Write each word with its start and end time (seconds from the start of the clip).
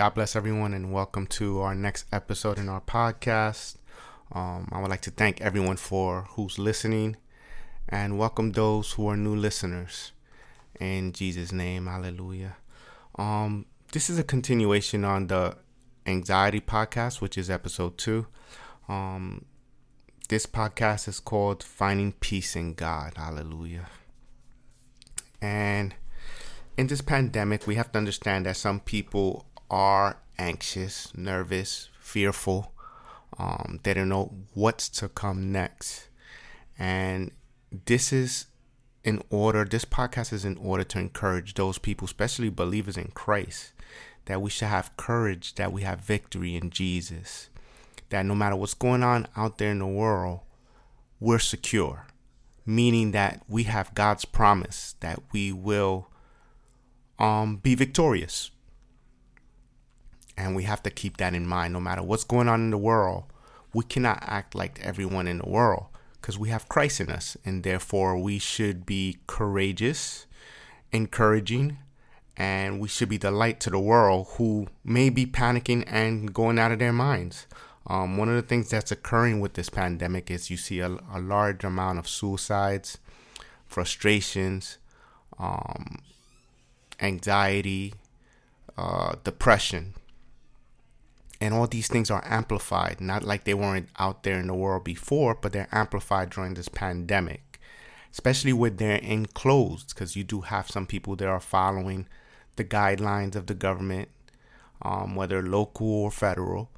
God 0.00 0.14
bless 0.14 0.34
everyone 0.34 0.72
and 0.72 0.94
welcome 0.94 1.26
to 1.26 1.60
our 1.60 1.74
next 1.74 2.06
episode 2.10 2.58
in 2.58 2.70
our 2.70 2.80
podcast. 2.80 3.76
Um, 4.32 4.66
I 4.72 4.80
would 4.80 4.88
like 4.88 5.02
to 5.02 5.10
thank 5.10 5.42
everyone 5.42 5.76
for 5.76 6.22
who's 6.30 6.58
listening 6.58 7.18
and 7.86 8.18
welcome 8.18 8.52
those 8.52 8.92
who 8.92 9.06
are 9.08 9.16
new 9.18 9.36
listeners. 9.36 10.12
In 10.80 11.12
Jesus' 11.12 11.52
name, 11.52 11.84
hallelujah. 11.84 12.56
Um, 13.16 13.66
this 13.92 14.08
is 14.08 14.18
a 14.18 14.24
continuation 14.24 15.04
on 15.04 15.26
the 15.26 15.58
anxiety 16.06 16.62
podcast, 16.62 17.20
which 17.20 17.36
is 17.36 17.50
episode 17.50 17.98
two. 17.98 18.26
Um, 18.88 19.44
this 20.30 20.46
podcast 20.46 21.08
is 21.08 21.20
called 21.20 21.62
Finding 21.62 22.12
Peace 22.12 22.56
in 22.56 22.72
God. 22.72 23.18
Hallelujah. 23.18 23.90
And 25.42 25.94
in 26.78 26.86
this 26.86 27.02
pandemic, 27.02 27.66
we 27.66 27.74
have 27.74 27.92
to 27.92 27.98
understand 27.98 28.46
that 28.46 28.56
some 28.56 28.80
people 28.80 29.44
are 29.70 30.18
anxious, 30.38 31.12
nervous, 31.16 31.88
fearful. 32.00 32.72
Um, 33.38 33.80
they 33.82 33.94
don't 33.94 34.08
know 34.08 34.32
what's 34.54 34.88
to 34.90 35.08
come 35.08 35.52
next. 35.52 36.08
And 36.78 37.30
this 37.86 38.12
is 38.12 38.46
in 39.04 39.22
order, 39.30 39.64
this 39.64 39.84
podcast 39.84 40.32
is 40.32 40.44
in 40.44 40.56
order 40.58 40.84
to 40.84 40.98
encourage 40.98 41.54
those 41.54 41.78
people, 41.78 42.04
especially 42.04 42.50
believers 42.50 42.96
in 42.96 43.12
Christ, 43.14 43.72
that 44.26 44.42
we 44.42 44.50
should 44.50 44.68
have 44.68 44.96
courage, 44.96 45.54
that 45.54 45.72
we 45.72 45.82
have 45.82 46.00
victory 46.00 46.56
in 46.56 46.70
Jesus, 46.70 47.48
that 48.10 48.26
no 48.26 48.34
matter 48.34 48.56
what's 48.56 48.74
going 48.74 49.02
on 49.02 49.26
out 49.36 49.58
there 49.58 49.70
in 49.70 49.78
the 49.78 49.86
world, 49.86 50.40
we're 51.18 51.38
secure, 51.38 52.06
meaning 52.66 53.12
that 53.12 53.42
we 53.48 53.64
have 53.64 53.94
God's 53.94 54.24
promise 54.24 54.96
that 55.00 55.20
we 55.32 55.52
will 55.52 56.08
um, 57.18 57.56
be 57.56 57.74
victorious. 57.74 58.50
And 60.36 60.56
we 60.56 60.64
have 60.64 60.82
to 60.84 60.90
keep 60.90 61.18
that 61.18 61.34
in 61.34 61.46
mind 61.46 61.72
no 61.72 61.80
matter 61.80 62.02
what's 62.02 62.24
going 62.24 62.48
on 62.48 62.60
in 62.62 62.70
the 62.70 62.78
world. 62.78 63.24
We 63.72 63.84
cannot 63.84 64.22
act 64.22 64.54
like 64.54 64.80
everyone 64.82 65.26
in 65.26 65.38
the 65.38 65.48
world 65.48 65.86
because 66.20 66.38
we 66.38 66.48
have 66.48 66.68
Christ 66.68 67.00
in 67.00 67.10
us. 67.10 67.36
And 67.44 67.62
therefore, 67.62 68.18
we 68.18 68.38
should 68.38 68.86
be 68.86 69.18
courageous, 69.26 70.26
encouraging, 70.92 71.78
and 72.36 72.80
we 72.80 72.88
should 72.88 73.08
be 73.08 73.18
the 73.18 73.30
light 73.30 73.60
to 73.60 73.70
the 73.70 73.78
world 73.78 74.28
who 74.36 74.68
may 74.84 75.10
be 75.10 75.26
panicking 75.26 75.84
and 75.86 76.32
going 76.32 76.58
out 76.58 76.72
of 76.72 76.78
their 76.78 76.92
minds. 76.92 77.46
Um, 77.86 78.16
one 78.16 78.28
of 78.28 78.34
the 78.34 78.42
things 78.42 78.70
that's 78.70 78.92
occurring 78.92 79.40
with 79.40 79.54
this 79.54 79.68
pandemic 79.68 80.30
is 80.30 80.50
you 80.50 80.56
see 80.56 80.80
a, 80.80 80.96
a 81.12 81.20
large 81.20 81.64
amount 81.64 81.98
of 81.98 82.08
suicides, 82.08 82.98
frustrations, 83.66 84.78
um, 85.38 85.98
anxiety, 87.00 87.94
uh, 88.76 89.14
depression. 89.24 89.94
And 91.40 91.54
all 91.54 91.66
these 91.66 91.88
things 91.88 92.10
are 92.10 92.22
amplified, 92.26 93.00
not 93.00 93.22
like 93.22 93.44
they 93.44 93.54
weren't 93.54 93.88
out 93.98 94.24
there 94.24 94.38
in 94.38 94.48
the 94.48 94.54
world 94.54 94.84
before, 94.84 95.34
but 95.34 95.52
they're 95.52 95.68
amplified 95.72 96.30
during 96.30 96.52
this 96.54 96.68
pandemic, 96.68 97.58
especially 98.12 98.52
when 98.52 98.76
they're 98.76 98.96
enclosed, 98.96 99.94
because 99.94 100.16
you 100.16 100.22
do 100.22 100.42
have 100.42 100.68
some 100.68 100.86
people 100.86 101.16
that 101.16 101.28
are 101.28 101.40
following 101.40 102.06
the 102.56 102.64
guidelines 102.64 103.36
of 103.36 103.46
the 103.46 103.54
government, 103.54 104.10
um, 104.82 105.14
whether 105.14 105.42
local 105.42 105.86
or 105.86 106.10
federal, 106.10 106.70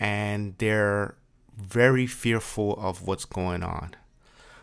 and 0.00 0.56
they're 0.58 1.14
very 1.56 2.06
fearful 2.06 2.74
of 2.78 3.06
what's 3.06 3.24
going 3.24 3.62
on. 3.62 3.94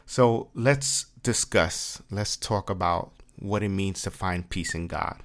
So 0.06 0.50
let's 0.54 1.06
discuss, 1.24 2.02
let's 2.12 2.36
talk 2.36 2.70
about 2.70 3.12
what 3.40 3.64
it 3.64 3.70
means 3.70 4.02
to 4.02 4.12
find 4.12 4.50
peace 4.50 4.74
in 4.76 4.88
God. 4.88 5.22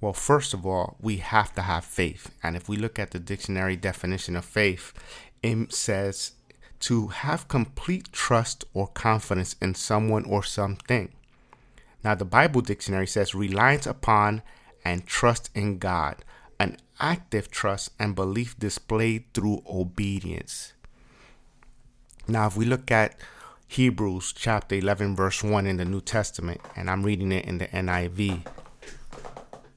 Well, 0.00 0.12
first 0.12 0.52
of 0.52 0.66
all, 0.66 0.96
we 1.00 1.16
have 1.16 1.54
to 1.54 1.62
have 1.62 1.84
faith. 1.84 2.30
And 2.42 2.56
if 2.56 2.68
we 2.68 2.76
look 2.76 2.98
at 2.98 3.12
the 3.12 3.18
dictionary 3.18 3.76
definition 3.76 4.36
of 4.36 4.44
faith, 4.44 4.92
it 5.42 5.72
says 5.72 6.32
to 6.80 7.08
have 7.08 7.48
complete 7.48 8.12
trust 8.12 8.64
or 8.74 8.88
confidence 8.88 9.56
in 9.60 9.74
someone 9.74 10.24
or 10.24 10.42
something. 10.42 11.12
Now, 12.04 12.14
the 12.14 12.24
Bible 12.24 12.60
dictionary 12.60 13.06
says 13.06 13.34
reliance 13.34 13.86
upon 13.86 14.42
and 14.84 15.06
trust 15.06 15.50
in 15.54 15.78
God, 15.78 16.24
an 16.60 16.76
active 17.00 17.50
trust 17.50 17.90
and 17.98 18.14
belief 18.14 18.58
displayed 18.58 19.24
through 19.34 19.62
obedience. 19.68 20.74
Now, 22.28 22.46
if 22.46 22.56
we 22.56 22.64
look 22.64 22.90
at 22.90 23.16
Hebrews 23.68 24.32
chapter 24.32 24.76
11, 24.76 25.16
verse 25.16 25.42
1 25.42 25.66
in 25.66 25.78
the 25.78 25.84
New 25.84 26.00
Testament, 26.00 26.60
and 26.76 26.88
I'm 26.90 27.02
reading 27.02 27.32
it 27.32 27.44
in 27.46 27.58
the 27.58 27.66
NIV. 27.66 28.46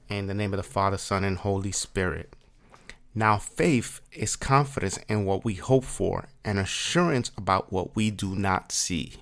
In 0.10 0.28
the 0.28 0.34
name 0.34 0.54
of 0.54 0.58
the 0.58 0.64
Father, 0.64 0.98
Son, 0.98 1.24
and 1.24 1.38
Holy 1.38 1.72
Spirit. 1.72 2.36
Now, 3.14 3.38
faith 3.38 4.02
is 4.12 4.36
confidence 4.36 4.98
in 5.08 5.26
what 5.26 5.46
we 5.46 5.56
hope 5.56 5.84
for 5.84 6.30
and 6.44 6.58
assurance 6.58 7.32
about 7.38 7.72
what 7.72 7.96
we 7.96 8.12
do 8.12 8.36
not 8.36 8.72
see. 8.72 9.16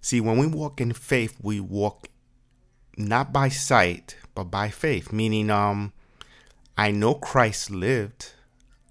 See, 0.00 0.20
when 0.20 0.38
we 0.38 0.46
walk 0.46 0.80
in 0.80 0.92
faith, 0.92 1.36
we 1.40 1.60
walk 1.60 2.08
not 2.96 3.32
by 3.32 3.48
sight, 3.48 4.16
but 4.34 4.44
by 4.44 4.68
faith, 4.68 5.12
meaning, 5.12 5.50
um, 5.50 5.92
I 6.76 6.90
know 6.90 7.14
Christ 7.14 7.70
lived. 7.70 8.32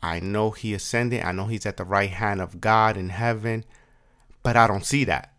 I 0.01 0.19
know 0.19 0.51
he 0.51 0.73
ascended. 0.73 1.23
I 1.23 1.31
know 1.31 1.47
he's 1.47 1.65
at 1.65 1.77
the 1.77 1.83
right 1.83 2.09
hand 2.09 2.41
of 2.41 2.61
God 2.61 2.95
in 2.97 3.09
heaven 3.09 3.65
but 4.43 4.55
I 4.55 4.67
don't 4.67 4.85
see 4.85 5.03
that. 5.05 5.33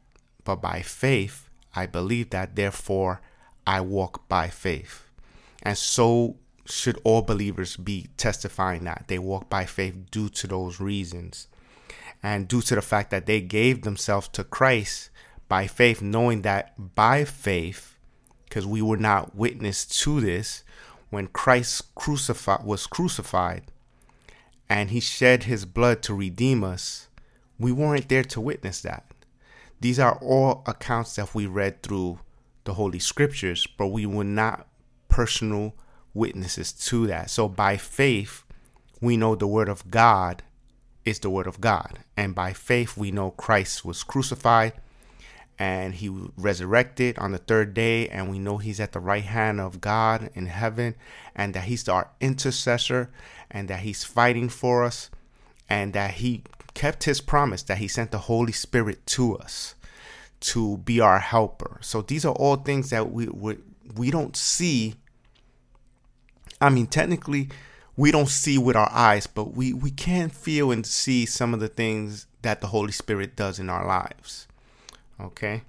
But 0.45 0.57
by 0.57 0.83
faith, 0.83 1.49
I 1.75 1.87
believe 1.87 2.31
that, 2.31 2.57
therefore, 2.57 3.21
I 3.67 3.81
walk 3.81 4.29
by 4.29 4.49
faith. 4.49 5.10
And 5.63 5.77
so 5.77 6.37
should 6.67 7.01
all 7.05 7.23
believers 7.23 7.77
be 7.77 8.09
testifying 8.17 8.85
that 8.85 9.05
they 9.09 9.19
walk 9.19 9.51
by 9.51 9.65
faith 9.65 10.11
due 10.11 10.29
to 10.29 10.47
those 10.47 10.81
reasons. 10.81 11.49
And 12.23 12.49
due 12.49 12.63
to 12.63 12.75
the 12.75 12.83
fact 12.83 13.11
that 13.11 13.27
they 13.27 13.41
gave 13.41 13.83
themselves 13.83 14.29
to 14.29 14.45
Christ 14.45 15.11
by 15.49 15.67
faith, 15.67 16.03
knowing 16.03 16.43
that 16.43 16.95
by 16.95 17.25
faith, 17.25 17.97
because 18.45 18.67
we 18.67 18.83
were 18.83 18.97
not 18.97 19.35
witness 19.35 19.87
to 20.03 20.21
this, 20.21 20.63
when 21.11 21.27
Christ 21.27 21.95
crucified 21.95 22.65
was 22.65 22.87
crucified 22.87 23.65
and 24.69 24.91
he 24.91 25.01
shed 25.01 25.45
his 25.45 25.65
blood 25.65 26.03
to 26.03 26.15
redeem 26.15 26.63
us, 26.63 27.09
we 27.59 27.73
weren't 27.73 28.09
there 28.09 28.23
to 28.25 28.41
witness 28.41 28.81
that. 28.83 29.05
These 29.81 29.99
are 29.99 30.19
all 30.21 30.63
accounts 30.67 31.17
that 31.17 31.35
we 31.35 31.47
read 31.47 31.83
through 31.83 32.21
the 32.65 32.75
Holy 32.75 32.99
Scriptures, 32.99 33.67
but 33.79 33.89
we 33.89 34.07
were 34.07 34.25
not 34.25 34.69
personal 35.11 35.75
witnesses 36.15 36.73
to 36.73 37.07
that. 37.09 37.29
So 37.31 37.49
by 37.49 37.77
faith, 37.77 38.45
we 39.01 39.17
know 39.17 39.35
the 39.35 39.47
Word 39.47 39.69
of 39.69 39.91
God 39.91 40.43
is 41.05 41.19
the 41.19 41.31
Word 41.31 41.47
of 41.47 41.61
God. 41.61 42.01
And 42.17 42.35
by 42.35 42.53
faith, 42.53 42.97
we 42.97 43.11
know 43.11 43.33
Christ 43.33 43.85
was 43.85 44.03
crucified 44.03 44.73
and 45.59 45.95
he 45.95 46.09
resurrected 46.37 47.19
on 47.19 47.33
the 47.33 47.39
third 47.39 47.75
day. 47.75 48.09
And 48.09 48.31
we 48.31 48.39
know 48.39 48.59
he's 48.59 48.81
at 48.81 48.93
the 48.93 49.01
right 49.01 49.25
hand 49.25 49.61
of 49.61 49.81
God 49.81 50.31
in 50.35 50.47
heaven 50.47 50.95
and 51.35 51.55
that 51.55 51.65
he's 51.65 51.89
our 51.89 52.11
intercessor 52.21 53.11
and 53.51 53.69
that 53.69 53.81
he's 53.81 54.05
fighting 54.05 54.49
for 54.49 54.85
us 54.85 55.11
and 55.69 55.93
that 55.93 56.13
he 56.13 56.43
kept 56.75 57.05
his 57.05 57.21
promise 57.21 57.63
that 57.65 57.79
he 57.79 57.89
sent 57.89 58.11
the 58.11 58.19
Holy 58.19 58.53
Spirit 58.53 59.05
to 59.07 59.37
us 59.39 59.75
to 60.41 60.79
be 60.79 61.01
our 61.01 61.19
helper. 61.19 61.79
So 61.83 62.03
these 62.03 62.25
are 62.25 62.35
all 62.35 62.57
things 62.57 62.91
that 62.91 63.13
we 63.13 63.27
we, 63.27 63.59
we 63.97 64.11
don't 64.11 64.37
see. 64.37 64.95
I 66.61 66.69
mean, 66.69 66.87
technically, 66.87 67.49
we 67.97 68.11
don't 68.11 68.29
see 68.29 68.59
with 68.59 68.77
our 68.77 68.91
eyes, 68.93 69.27
but 69.27 69.55
we 69.55 69.73
we 69.73 69.91
can 69.91 70.29
feel 70.29 70.71
and 70.71 70.87
see 70.87 71.27
some 71.27 71.55
of 71.55 71.61
the 71.61 71.69
things 71.69 72.27
that 72.43 72.61
the 72.61 72.69
Holy 72.69 72.93
Spirit 72.93 73.37
does 73.37 73.59
in 73.59 73.71
our 73.71 73.87
lives. 73.87 74.47
Okay. 75.21 75.63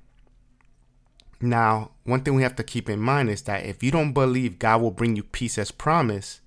Now, 1.41 1.91
one 2.03 2.21
thing 2.21 2.35
we 2.35 2.43
have 2.43 2.55
to 2.57 2.63
keep 2.63 2.87
in 2.89 2.99
mind 2.99 3.29
is 3.29 3.41
that 3.43 3.65
if 3.65 3.81
you 3.81 3.89
don't 3.89 4.13
believe 4.13 4.59
God 4.59 4.81
will 4.81 4.91
bring 4.91 5.15
you 5.15 5.23
peace 5.23 5.57
as 5.57 5.71
promised, 5.71 6.41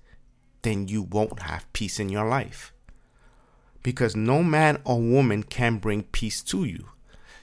then 0.61 0.87
you 0.87 1.03
won't 1.03 1.41
have 1.41 1.71
peace 1.73 1.99
in 1.99 2.09
your 2.09 2.27
life 2.27 2.71
because 3.85 4.15
no 4.15 4.41
man 4.41 4.81
or 4.83 4.99
woman 4.99 5.43
can 5.43 5.77
bring 5.77 6.01
peace 6.01 6.41
to 6.41 6.63
you. 6.63 6.87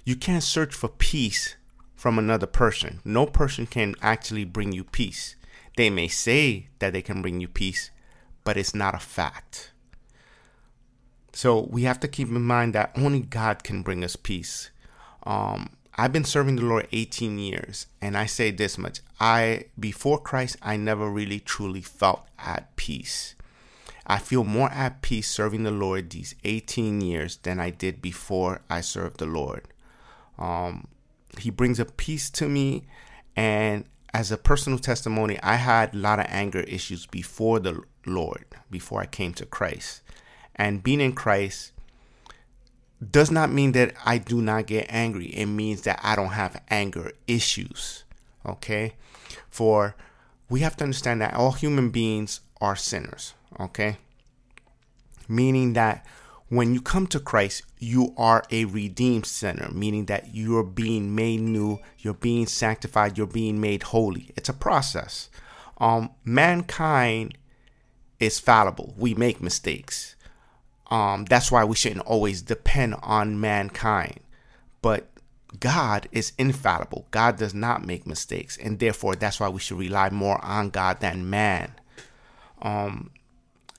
You 0.04 0.16
can't 0.16 0.42
search 0.42 0.74
for 0.74 0.88
peace 0.88 1.54
from 1.94 2.18
another 2.18 2.48
person. 2.48 3.00
No 3.04 3.26
person 3.26 3.64
can 3.64 3.94
actually 4.02 4.44
bring 4.44 4.72
you 4.72 4.82
peace. 4.82 5.36
They 5.76 5.90
may 5.90 6.08
say 6.08 6.68
that 6.78 6.92
they 6.92 7.02
can 7.02 7.22
bring 7.22 7.40
you 7.40 7.48
peace, 7.48 7.90
but 8.44 8.56
it's 8.56 8.74
not 8.74 8.94
a 8.94 8.98
fact. 8.98 9.72
So 11.32 11.60
we 11.70 11.84
have 11.84 12.00
to 12.00 12.08
keep 12.08 12.28
in 12.28 12.42
mind 12.42 12.74
that 12.74 12.92
only 12.94 13.20
God 13.20 13.64
can 13.64 13.82
bring 13.82 14.04
us 14.04 14.16
peace. 14.16 14.70
Um, 15.22 15.70
I've 15.96 16.12
been 16.12 16.24
serving 16.24 16.56
the 16.56 16.62
Lord 16.64 16.88
18 16.92 17.38
years, 17.38 17.86
and 18.00 18.16
I 18.16 18.26
say 18.26 18.50
this 18.50 18.76
much: 18.76 19.00
I 19.20 19.66
before 19.78 20.18
Christ, 20.18 20.56
I 20.62 20.76
never 20.76 21.08
really 21.08 21.40
truly 21.40 21.82
felt 21.82 22.26
at 22.38 22.74
peace. 22.76 23.34
I 24.06 24.18
feel 24.18 24.44
more 24.44 24.70
at 24.70 25.00
peace 25.00 25.30
serving 25.30 25.62
the 25.62 25.70
Lord 25.70 26.10
these 26.10 26.34
18 26.44 27.00
years 27.00 27.36
than 27.36 27.60
I 27.60 27.70
did 27.70 28.02
before 28.02 28.60
I 28.68 28.80
served 28.80 29.18
the 29.18 29.26
Lord. 29.26 29.68
Um, 30.38 30.88
he 31.38 31.50
brings 31.50 31.78
a 31.78 31.84
peace 31.84 32.28
to 32.30 32.48
me, 32.48 32.84
and 33.36 33.84
as 34.14 34.30
a 34.30 34.36
personal 34.36 34.78
testimony, 34.78 35.38
I 35.42 35.56
had 35.56 35.94
a 35.94 35.98
lot 35.98 36.18
of 36.18 36.26
anger 36.28 36.60
issues 36.60 37.06
before 37.06 37.60
the 37.60 37.82
Lord, 38.06 38.44
before 38.70 39.00
I 39.00 39.06
came 39.06 39.32
to 39.34 39.46
Christ. 39.46 40.02
And 40.54 40.82
being 40.82 41.00
in 41.00 41.12
Christ 41.14 41.72
does 43.10 43.30
not 43.30 43.50
mean 43.50 43.72
that 43.72 43.94
I 44.04 44.18
do 44.18 44.42
not 44.42 44.66
get 44.66 44.86
angry. 44.90 45.26
It 45.26 45.46
means 45.46 45.82
that 45.82 45.98
I 46.02 46.14
don't 46.14 46.28
have 46.28 46.60
anger 46.68 47.12
issues. 47.26 48.04
Okay? 48.44 48.94
For 49.48 49.96
we 50.50 50.60
have 50.60 50.76
to 50.76 50.84
understand 50.84 51.22
that 51.22 51.34
all 51.34 51.52
human 51.52 51.90
beings 51.90 52.40
are 52.60 52.76
sinners. 52.76 53.32
Okay? 53.58 53.96
Meaning 55.26 55.72
that 55.72 56.06
when 56.52 56.74
you 56.74 56.82
come 56.82 57.06
to 57.06 57.18
Christ, 57.18 57.62
you 57.78 58.12
are 58.18 58.42
a 58.50 58.66
redeemed 58.66 59.24
sinner, 59.24 59.70
meaning 59.72 60.04
that 60.04 60.34
you're 60.34 60.62
being 60.62 61.14
made 61.14 61.40
new, 61.40 61.78
you're 62.00 62.12
being 62.12 62.44
sanctified, 62.44 63.16
you're 63.16 63.26
being 63.26 63.58
made 63.58 63.84
holy. 63.84 64.32
It's 64.36 64.50
a 64.50 64.52
process. 64.52 65.30
Um, 65.78 66.10
mankind 66.26 67.38
is 68.20 68.38
fallible. 68.38 68.92
We 68.98 69.14
make 69.14 69.40
mistakes. 69.40 70.14
Um, 70.90 71.24
that's 71.24 71.50
why 71.50 71.64
we 71.64 71.74
shouldn't 71.74 72.04
always 72.04 72.42
depend 72.42 72.96
on 73.02 73.40
mankind. 73.40 74.20
But 74.82 75.08
God 75.58 76.06
is 76.12 76.34
infallible. 76.36 77.06
God 77.10 77.38
does 77.38 77.54
not 77.54 77.86
make 77.86 78.06
mistakes, 78.06 78.58
and 78.58 78.78
therefore 78.78 79.16
that's 79.16 79.40
why 79.40 79.48
we 79.48 79.60
should 79.60 79.78
rely 79.78 80.10
more 80.10 80.44
on 80.44 80.68
God 80.68 81.00
than 81.00 81.30
man. 81.30 81.72
Um, 82.60 83.10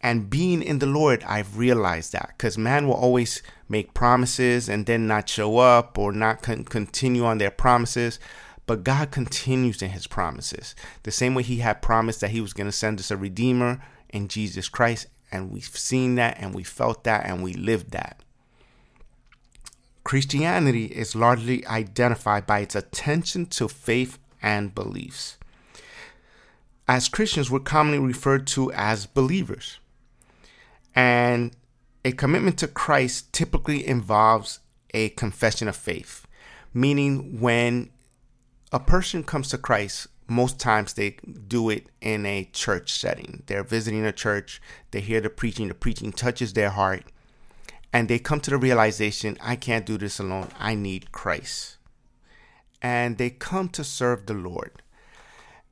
and 0.03 0.29
being 0.29 0.61
in 0.61 0.79
the 0.79 0.85
Lord, 0.85 1.23
I've 1.23 1.57
realized 1.57 2.11
that 2.11 2.33
because 2.37 2.57
man 2.57 2.87
will 2.87 2.95
always 2.95 3.41
make 3.69 3.93
promises 3.93 4.67
and 4.67 4.85
then 4.85 5.07
not 5.07 5.29
show 5.29 5.59
up 5.59 5.97
or 5.97 6.11
not 6.11 6.41
con- 6.41 6.65
continue 6.65 7.23
on 7.23 7.37
their 7.37 7.49
promises. 7.49 8.19
But 8.65 8.83
God 8.83 9.11
continues 9.11 9.81
in 9.81 9.91
his 9.91 10.05
promises. 10.05 10.75
The 11.03 11.11
same 11.11 11.35
way 11.35 11.43
he 11.43 11.57
had 11.57 11.81
promised 11.81 12.19
that 12.19 12.31
he 12.31 12.41
was 12.41 12.51
going 12.51 12.67
to 12.67 12.71
send 12.71 12.99
us 12.99 13.11
a 13.11 13.17
redeemer 13.17 13.81
in 14.09 14.27
Jesus 14.27 14.67
Christ. 14.67 15.07
And 15.31 15.51
we've 15.51 15.63
seen 15.63 16.15
that 16.15 16.37
and 16.37 16.53
we 16.53 16.63
felt 16.63 17.05
that 17.05 17.25
and 17.25 17.41
we 17.41 17.53
lived 17.53 17.91
that. 17.91 18.19
Christianity 20.03 20.85
is 20.87 21.15
largely 21.15 21.65
identified 21.65 22.45
by 22.45 22.59
its 22.59 22.75
attention 22.75 23.45
to 23.47 23.69
faith 23.69 24.19
and 24.41 24.75
beliefs. 24.75 25.37
As 26.89 27.07
Christians, 27.07 27.49
we're 27.49 27.61
commonly 27.61 27.99
referred 27.99 28.45
to 28.47 28.69
as 28.73 29.05
believers. 29.05 29.79
And 30.95 31.55
a 32.05 32.11
commitment 32.11 32.57
to 32.59 32.67
Christ 32.67 33.33
typically 33.33 33.87
involves 33.87 34.59
a 34.93 35.09
confession 35.09 35.67
of 35.67 35.75
faith, 35.75 36.27
meaning 36.73 37.39
when 37.39 37.89
a 38.71 38.79
person 38.79 39.23
comes 39.23 39.49
to 39.49 39.57
Christ, 39.57 40.07
most 40.27 40.59
times 40.59 40.93
they 40.93 41.17
do 41.47 41.69
it 41.69 41.87
in 42.01 42.25
a 42.25 42.49
church 42.53 42.91
setting. 42.93 43.43
They're 43.47 43.63
visiting 43.63 44.05
a 44.05 44.11
church, 44.11 44.61
they 44.91 45.01
hear 45.01 45.21
the 45.21 45.29
preaching, 45.29 45.67
the 45.67 45.73
preaching 45.73 46.11
touches 46.11 46.53
their 46.53 46.69
heart, 46.69 47.05
and 47.91 48.07
they 48.07 48.19
come 48.19 48.39
to 48.41 48.51
the 48.51 48.57
realization 48.57 49.37
I 49.41 49.55
can't 49.55 49.85
do 49.85 49.97
this 49.97 50.19
alone. 50.19 50.49
I 50.59 50.75
need 50.75 51.11
Christ. 51.11 51.77
And 52.81 53.17
they 53.17 53.29
come 53.29 53.69
to 53.69 53.83
serve 53.83 54.25
the 54.25 54.33
Lord. 54.33 54.81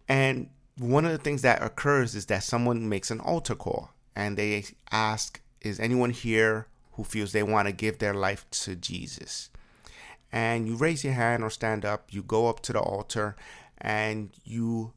And 0.08 0.50
one 0.78 1.06
of 1.06 1.12
the 1.12 1.18
things 1.18 1.42
that 1.42 1.64
occurs 1.64 2.16
is 2.16 2.28
that 2.28 2.44
someone 2.44 2.88
makes 2.88 3.12
an 3.12 3.20
altar 3.20 3.56
call 3.56 3.91
and 4.16 4.38
they 4.38 4.66
ask, 4.92 5.42
Is 5.62 5.80
anyone 5.80 6.12
here 6.12 6.68
who 6.94 7.04
feels 7.04 7.31
they 7.31 7.44
want 7.44 7.68
to 7.68 7.74
give 7.74 8.00
their 8.00 8.13
life 8.13 8.46
to 8.52 8.75
Jesus? 8.75 9.50
And 10.31 10.68
you 10.68 10.75
raise 10.75 11.04
your 11.04 11.13
hand 11.13 11.44
or 11.44 11.50
stand 11.50 11.84
up, 11.84 12.08
you 12.12 12.24
go 12.24 12.48
up 12.48 12.62
to 12.62 12.74
the 12.74 12.80
altar, 12.80 13.36
and 13.78 14.30
you 14.44 14.94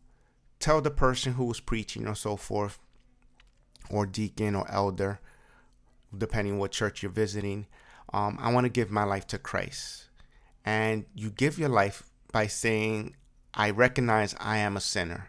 tell 0.61 0.81
the 0.81 0.90
person 0.90 1.34
who 1.34 1.44
was 1.44 1.61
preaching 1.61 2.06
or 2.06 2.14
so 2.14 2.37
forth, 2.37 2.78
or 3.90 4.06
deacon 4.06 4.55
or 4.55 4.70
elder, 4.70 5.20
depending 6.16 6.58
what 6.58 6.70
church 6.70 7.02
you're 7.02 7.12
visiting, 7.12 7.66
um, 8.12 8.38
I 8.40 8.52
want 8.52 8.64
to 8.64 8.70
give 8.70 8.90
my 8.90 9.05
life 9.05 9.26
to 9.28 9.38
Christ. 9.38 10.08
And 10.64 11.05
you 11.14 11.31
give 11.31 11.58
your 11.58 11.69
life 11.69 12.05
by 12.32 12.46
saying, 12.46 13.16
I 13.52 13.70
recognize 13.70 14.34
I 14.40 14.58
am 14.58 14.76
a 14.76 14.81
sinner 14.81 15.28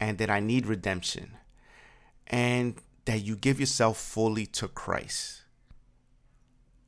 and 0.00 0.18
that 0.18 0.30
I 0.30 0.40
need 0.40 0.66
redemption. 0.66 1.36
And 2.26 2.74
that 3.08 3.24
you 3.24 3.34
give 3.34 3.58
yourself 3.58 3.96
fully 3.96 4.44
to 4.44 4.68
Christ 4.68 5.40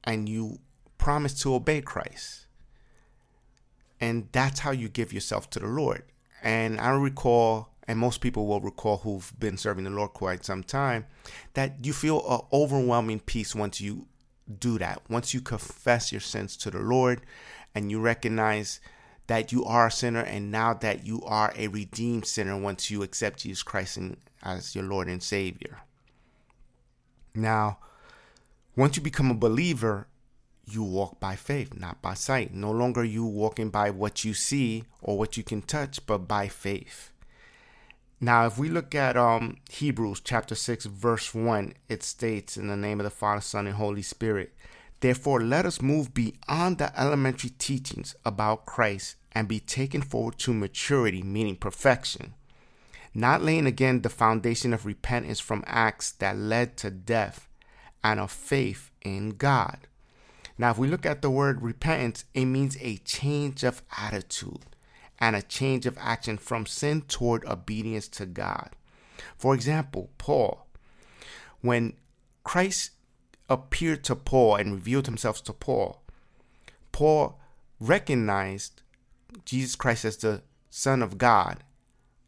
and 0.04 0.28
you 0.28 0.58
promise 0.98 1.32
to 1.40 1.54
obey 1.54 1.80
Christ. 1.80 2.44
And 4.02 4.28
that's 4.30 4.60
how 4.60 4.72
you 4.72 4.90
give 4.90 5.14
yourself 5.14 5.48
to 5.48 5.58
the 5.58 5.66
Lord. 5.66 6.02
And 6.42 6.78
I 6.78 6.90
recall, 6.90 7.70
and 7.88 7.98
most 7.98 8.20
people 8.20 8.46
will 8.46 8.60
recall 8.60 8.98
who've 8.98 9.32
been 9.40 9.56
serving 9.56 9.84
the 9.84 9.90
Lord 9.90 10.12
quite 10.12 10.44
some 10.44 10.62
time, 10.62 11.06
that 11.54 11.86
you 11.86 11.94
feel 11.94 12.22
an 12.28 12.40
overwhelming 12.52 13.20
peace 13.20 13.54
once 13.54 13.80
you 13.80 14.06
do 14.58 14.78
that. 14.78 15.00
Once 15.08 15.32
you 15.32 15.40
confess 15.40 16.12
your 16.12 16.20
sins 16.20 16.54
to 16.58 16.70
the 16.70 16.80
Lord 16.80 17.22
and 17.74 17.90
you 17.90 17.98
recognize 17.98 18.78
that 19.26 19.52
you 19.52 19.64
are 19.64 19.86
a 19.86 19.90
sinner 19.90 20.20
and 20.20 20.50
now 20.50 20.74
that 20.74 21.06
you 21.06 21.22
are 21.24 21.54
a 21.56 21.68
redeemed 21.68 22.26
sinner 22.26 22.58
once 22.58 22.90
you 22.90 23.02
accept 23.02 23.38
Jesus 23.38 23.62
Christ 23.62 23.98
as 24.42 24.74
your 24.74 24.84
Lord 24.84 25.08
and 25.08 25.22
Savior. 25.22 25.78
Now, 27.34 27.78
once 28.76 28.96
you 28.96 29.02
become 29.02 29.30
a 29.30 29.34
believer, 29.34 30.08
you 30.64 30.82
walk 30.82 31.20
by 31.20 31.36
faith, 31.36 31.78
not 31.78 32.00
by 32.00 32.14
sight. 32.14 32.54
No 32.54 32.70
longer 32.70 33.04
you 33.04 33.24
walking 33.24 33.70
by 33.70 33.90
what 33.90 34.24
you 34.24 34.34
see 34.34 34.84
or 35.02 35.18
what 35.18 35.36
you 35.36 35.42
can 35.42 35.62
touch, 35.62 36.04
but 36.06 36.28
by 36.28 36.48
faith. 36.48 37.10
Now, 38.20 38.46
if 38.46 38.58
we 38.58 38.68
look 38.68 38.94
at 38.94 39.16
um, 39.16 39.56
Hebrews 39.70 40.20
chapter 40.20 40.54
6, 40.54 40.86
verse 40.86 41.34
1, 41.34 41.74
it 41.88 42.02
states, 42.02 42.56
In 42.56 42.68
the 42.68 42.76
name 42.76 43.00
of 43.00 43.04
the 43.04 43.10
Father, 43.10 43.40
Son, 43.40 43.66
and 43.66 43.76
Holy 43.76 44.02
Spirit, 44.02 44.52
Therefore, 45.00 45.40
let 45.40 45.64
us 45.64 45.80
move 45.80 46.12
beyond 46.12 46.76
the 46.76 46.92
elementary 47.00 47.50
teachings 47.50 48.14
about 48.24 48.66
Christ 48.66 49.16
and 49.32 49.48
be 49.48 49.58
taken 49.58 50.02
forward 50.02 50.38
to 50.40 50.52
maturity, 50.52 51.22
meaning 51.22 51.56
perfection 51.56 52.34
not 53.14 53.42
laying 53.42 53.66
again 53.66 54.02
the 54.02 54.08
foundation 54.08 54.72
of 54.72 54.86
repentance 54.86 55.40
from 55.40 55.64
acts 55.66 56.12
that 56.12 56.36
led 56.36 56.76
to 56.78 56.90
death 56.90 57.48
and 58.02 58.20
of 58.20 58.30
faith 58.30 58.90
in 59.02 59.30
God. 59.30 59.78
Now, 60.56 60.70
if 60.70 60.78
we 60.78 60.88
look 60.88 61.06
at 61.06 61.22
the 61.22 61.30
word 61.30 61.62
repentance, 61.62 62.24
it 62.34 62.44
means 62.44 62.76
a 62.80 62.98
change 62.98 63.64
of 63.64 63.82
attitude 63.98 64.66
and 65.18 65.34
a 65.34 65.42
change 65.42 65.86
of 65.86 65.98
action 65.98 66.38
from 66.38 66.66
sin 66.66 67.02
toward 67.02 67.44
obedience 67.46 68.08
to 68.08 68.26
God. 68.26 68.70
For 69.36 69.54
example, 69.54 70.10
Paul, 70.18 70.66
when 71.60 71.94
Christ 72.44 72.90
appeared 73.48 74.04
to 74.04 74.16
Paul 74.16 74.56
and 74.56 74.74
revealed 74.74 75.06
himself 75.06 75.42
to 75.44 75.52
Paul, 75.52 76.02
Paul 76.92 77.38
recognized 77.80 78.82
Jesus 79.44 79.76
Christ 79.76 80.04
as 80.04 80.16
the 80.18 80.42
Son 80.70 81.02
of 81.02 81.18
God 81.18 81.64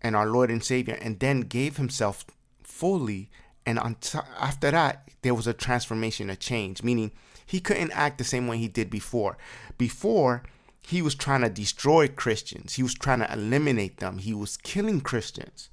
and 0.03 0.15
our 0.15 0.27
Lord 0.27 0.51
and 0.51 0.63
Savior, 0.63 0.99
and 1.01 1.19
then 1.21 1.41
gave 1.41 1.79
himself 1.79 2.27
fully. 2.63 3.31
And 3.65 3.79
on 3.79 3.95
t- 3.97 4.19
after 4.39 4.71
that, 4.71 5.09
there 5.23 5.35
was 5.35 5.47
a 5.47 5.55
transformation, 5.55 6.29
a 6.29 6.37
change, 6.37 6.83
meaning 6.83 7.13
he 7.47 7.61
couldn't 7.61 7.93
act 7.93 8.19
the 8.19 8.25
same 8.25 8.47
way 8.47 8.59
he 8.59 8.69
did 8.69 8.91
before. 8.91 9.39
Before, 9.79 10.43
he 10.83 11.01
was 11.01 11.15
trying 11.15 11.43
to 11.43 11.49
destroy 11.49 12.09
Christians, 12.09 12.75
he 12.75 12.83
was 12.83 12.95
trying 12.95 13.21
to 13.21 13.33
eliminate 13.33 13.99
them, 13.99 14.19
he 14.19 14.35
was 14.35 14.57
killing 14.57 15.01
Christians. 15.01 15.69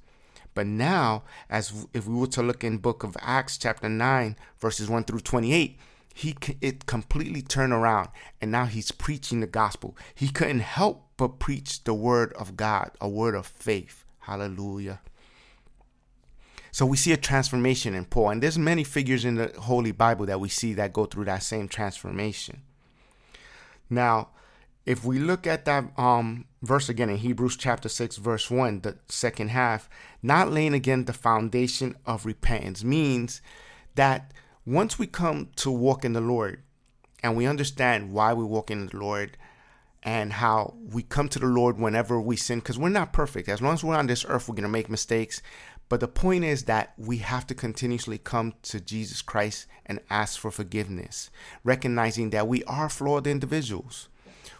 But 0.54 0.66
now, 0.66 1.22
as 1.48 1.86
if 1.94 2.06
we 2.06 2.14
were 2.14 2.26
to 2.28 2.42
look 2.42 2.64
in 2.64 2.78
book 2.78 3.02
of 3.02 3.16
Acts 3.20 3.56
chapter 3.56 3.88
9 3.88 4.36
verses 4.58 4.88
1 4.88 5.04
through 5.04 5.20
28, 5.20 5.78
he 6.12 6.36
it 6.60 6.86
completely 6.86 7.40
turned 7.40 7.72
around 7.72 8.08
and 8.40 8.50
now 8.50 8.66
he's 8.66 8.90
preaching 8.90 9.40
the 9.40 9.46
gospel. 9.46 9.96
He 10.14 10.28
couldn't 10.28 10.60
help 10.60 11.06
but 11.16 11.38
preach 11.38 11.84
the 11.84 11.94
word 11.94 12.32
of 12.34 12.56
God, 12.56 12.90
a 13.00 13.08
word 13.08 13.34
of 13.34 13.46
faith. 13.46 14.04
Hallelujah. 14.30 15.00
So 16.70 16.86
we 16.86 16.96
see 16.96 17.10
a 17.10 17.16
transformation 17.16 17.96
in 17.96 18.04
Paul, 18.04 18.30
and 18.30 18.40
there's 18.40 18.56
many 18.56 18.84
figures 18.84 19.24
in 19.24 19.34
the 19.34 19.52
Holy 19.58 19.90
Bible 19.90 20.24
that 20.26 20.38
we 20.38 20.48
see 20.48 20.72
that 20.74 20.92
go 20.92 21.04
through 21.04 21.24
that 21.24 21.42
same 21.42 21.66
transformation. 21.66 22.62
Now, 23.90 24.28
if 24.86 25.04
we 25.04 25.18
look 25.18 25.48
at 25.48 25.64
that 25.64 25.86
um, 25.98 26.44
verse 26.62 26.88
again 26.88 27.10
in 27.10 27.16
Hebrews 27.16 27.56
chapter 27.56 27.88
6, 27.88 28.18
verse 28.18 28.48
1, 28.48 28.82
the 28.82 28.98
second 29.08 29.48
half, 29.48 29.90
not 30.22 30.52
laying 30.52 30.74
again 30.74 31.06
the 31.06 31.12
foundation 31.12 31.96
of 32.06 32.24
repentance 32.24 32.84
means 32.84 33.42
that 33.96 34.32
once 34.64 34.96
we 34.96 35.08
come 35.08 35.48
to 35.56 35.72
walk 35.72 36.04
in 36.04 36.12
the 36.12 36.20
Lord 36.20 36.62
and 37.20 37.36
we 37.36 37.46
understand 37.46 38.12
why 38.12 38.32
we 38.32 38.44
walk 38.44 38.70
in 38.70 38.86
the 38.86 38.96
Lord 38.96 39.36
and 40.02 40.32
how 40.32 40.74
we 40.92 41.02
come 41.02 41.28
to 41.28 41.38
the 41.38 41.46
Lord 41.46 41.78
whenever 41.78 42.20
we 42.20 42.36
sin 42.36 42.60
because 42.60 42.78
we're 42.78 42.88
not 42.88 43.12
perfect. 43.12 43.48
As 43.48 43.60
long 43.60 43.74
as 43.74 43.84
we're 43.84 43.96
on 43.96 44.06
this 44.06 44.24
earth, 44.28 44.48
we're 44.48 44.54
going 44.54 44.62
to 44.62 44.68
make 44.68 44.88
mistakes. 44.88 45.42
But 45.88 46.00
the 46.00 46.08
point 46.08 46.44
is 46.44 46.64
that 46.64 46.94
we 46.96 47.18
have 47.18 47.46
to 47.48 47.54
continuously 47.54 48.16
come 48.16 48.54
to 48.62 48.80
Jesus 48.80 49.22
Christ 49.22 49.66
and 49.84 50.00
ask 50.08 50.38
for 50.38 50.50
forgiveness, 50.50 51.30
recognizing 51.64 52.30
that 52.30 52.46
we 52.48 52.62
are 52.64 52.88
flawed 52.88 53.26
individuals. 53.26 54.08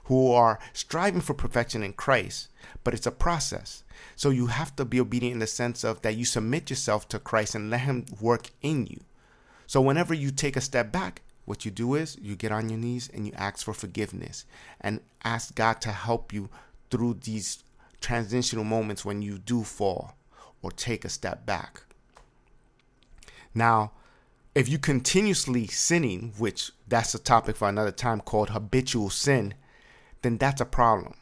who 0.04 0.32
are 0.32 0.58
striving 0.72 1.20
for 1.20 1.34
perfection 1.34 1.84
in 1.84 1.92
Christ, 1.92 2.48
but 2.82 2.94
it's 2.94 3.06
a 3.06 3.12
process. 3.12 3.84
So 4.16 4.30
you 4.30 4.46
have 4.46 4.74
to 4.74 4.84
be 4.84 4.98
obedient 4.98 5.34
in 5.34 5.38
the 5.38 5.46
sense 5.46 5.84
of 5.84 6.02
that 6.02 6.16
you 6.16 6.24
submit 6.24 6.68
yourself 6.68 7.08
to 7.10 7.20
Christ 7.20 7.54
and 7.54 7.70
let 7.70 7.82
Him 7.82 8.06
work 8.20 8.50
in 8.60 8.86
you. 8.88 9.02
So 9.68 9.80
whenever 9.80 10.12
you 10.12 10.32
take 10.32 10.56
a 10.56 10.60
step 10.60 10.90
back, 10.90 11.22
what 11.50 11.64
you 11.64 11.70
do 11.72 11.96
is 11.96 12.16
you 12.22 12.36
get 12.36 12.52
on 12.52 12.68
your 12.68 12.78
knees 12.78 13.10
and 13.12 13.26
you 13.26 13.32
ask 13.34 13.64
for 13.64 13.74
forgiveness 13.74 14.44
and 14.80 15.00
ask 15.24 15.52
God 15.56 15.80
to 15.80 15.90
help 15.90 16.32
you 16.32 16.48
through 16.92 17.14
these 17.24 17.64
transitional 18.00 18.62
moments 18.62 19.04
when 19.04 19.20
you 19.20 19.36
do 19.36 19.64
fall 19.64 20.14
or 20.62 20.70
take 20.70 21.04
a 21.04 21.08
step 21.08 21.44
back. 21.44 21.82
Now, 23.52 23.90
if 24.54 24.68
you 24.68 24.78
continuously 24.78 25.66
sinning, 25.66 26.34
which 26.38 26.70
that's 26.86 27.16
a 27.16 27.18
topic 27.18 27.56
for 27.56 27.68
another 27.68 27.90
time 27.90 28.20
called 28.20 28.50
habitual 28.50 29.10
sin, 29.10 29.54
then 30.22 30.38
that's 30.38 30.60
a 30.60 30.64
problem. 30.64 31.14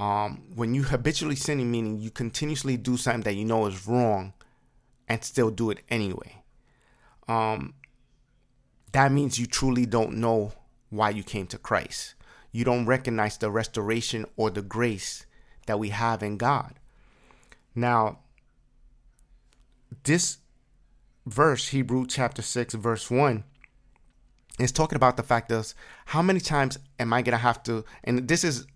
Um, 0.00 0.42
when 0.52 0.74
you 0.74 0.82
habitually 0.82 1.36
sinning, 1.36 1.70
meaning 1.70 2.00
you 2.00 2.10
continuously 2.10 2.76
do 2.76 2.96
something 2.96 3.22
that 3.22 3.34
you 3.34 3.44
know 3.44 3.66
is 3.66 3.86
wrong 3.86 4.32
and 5.08 5.22
still 5.22 5.52
do 5.52 5.70
it 5.70 5.78
anyway. 5.88 6.42
Um, 7.28 7.74
that 8.92 9.12
means 9.12 9.38
you 9.38 9.46
truly 9.46 9.86
don't 9.86 10.16
know 10.16 10.52
why 10.88 11.10
you 11.10 11.22
came 11.22 11.46
to 11.48 11.58
Christ. 11.58 12.14
You 12.52 12.64
don't 12.64 12.86
recognize 12.86 13.36
the 13.36 13.50
restoration 13.50 14.26
or 14.36 14.50
the 14.50 14.62
grace 14.62 15.26
that 15.66 15.78
we 15.78 15.90
have 15.90 16.22
in 16.22 16.36
God. 16.36 16.74
Now, 17.74 18.18
this 20.02 20.38
verse, 21.26 21.68
Hebrew 21.68 22.06
chapter 22.06 22.42
6, 22.42 22.74
verse 22.74 23.10
1, 23.10 23.44
is 24.58 24.72
talking 24.72 24.96
about 24.96 25.16
the 25.16 25.22
fact 25.22 25.52
of 25.52 25.72
how 26.06 26.22
many 26.22 26.40
times 26.40 26.78
am 26.98 27.12
I 27.12 27.22
going 27.22 27.32
to 27.32 27.38
have 27.38 27.62
to, 27.64 27.84
and 28.04 28.26
this 28.26 28.44
is 28.44 28.66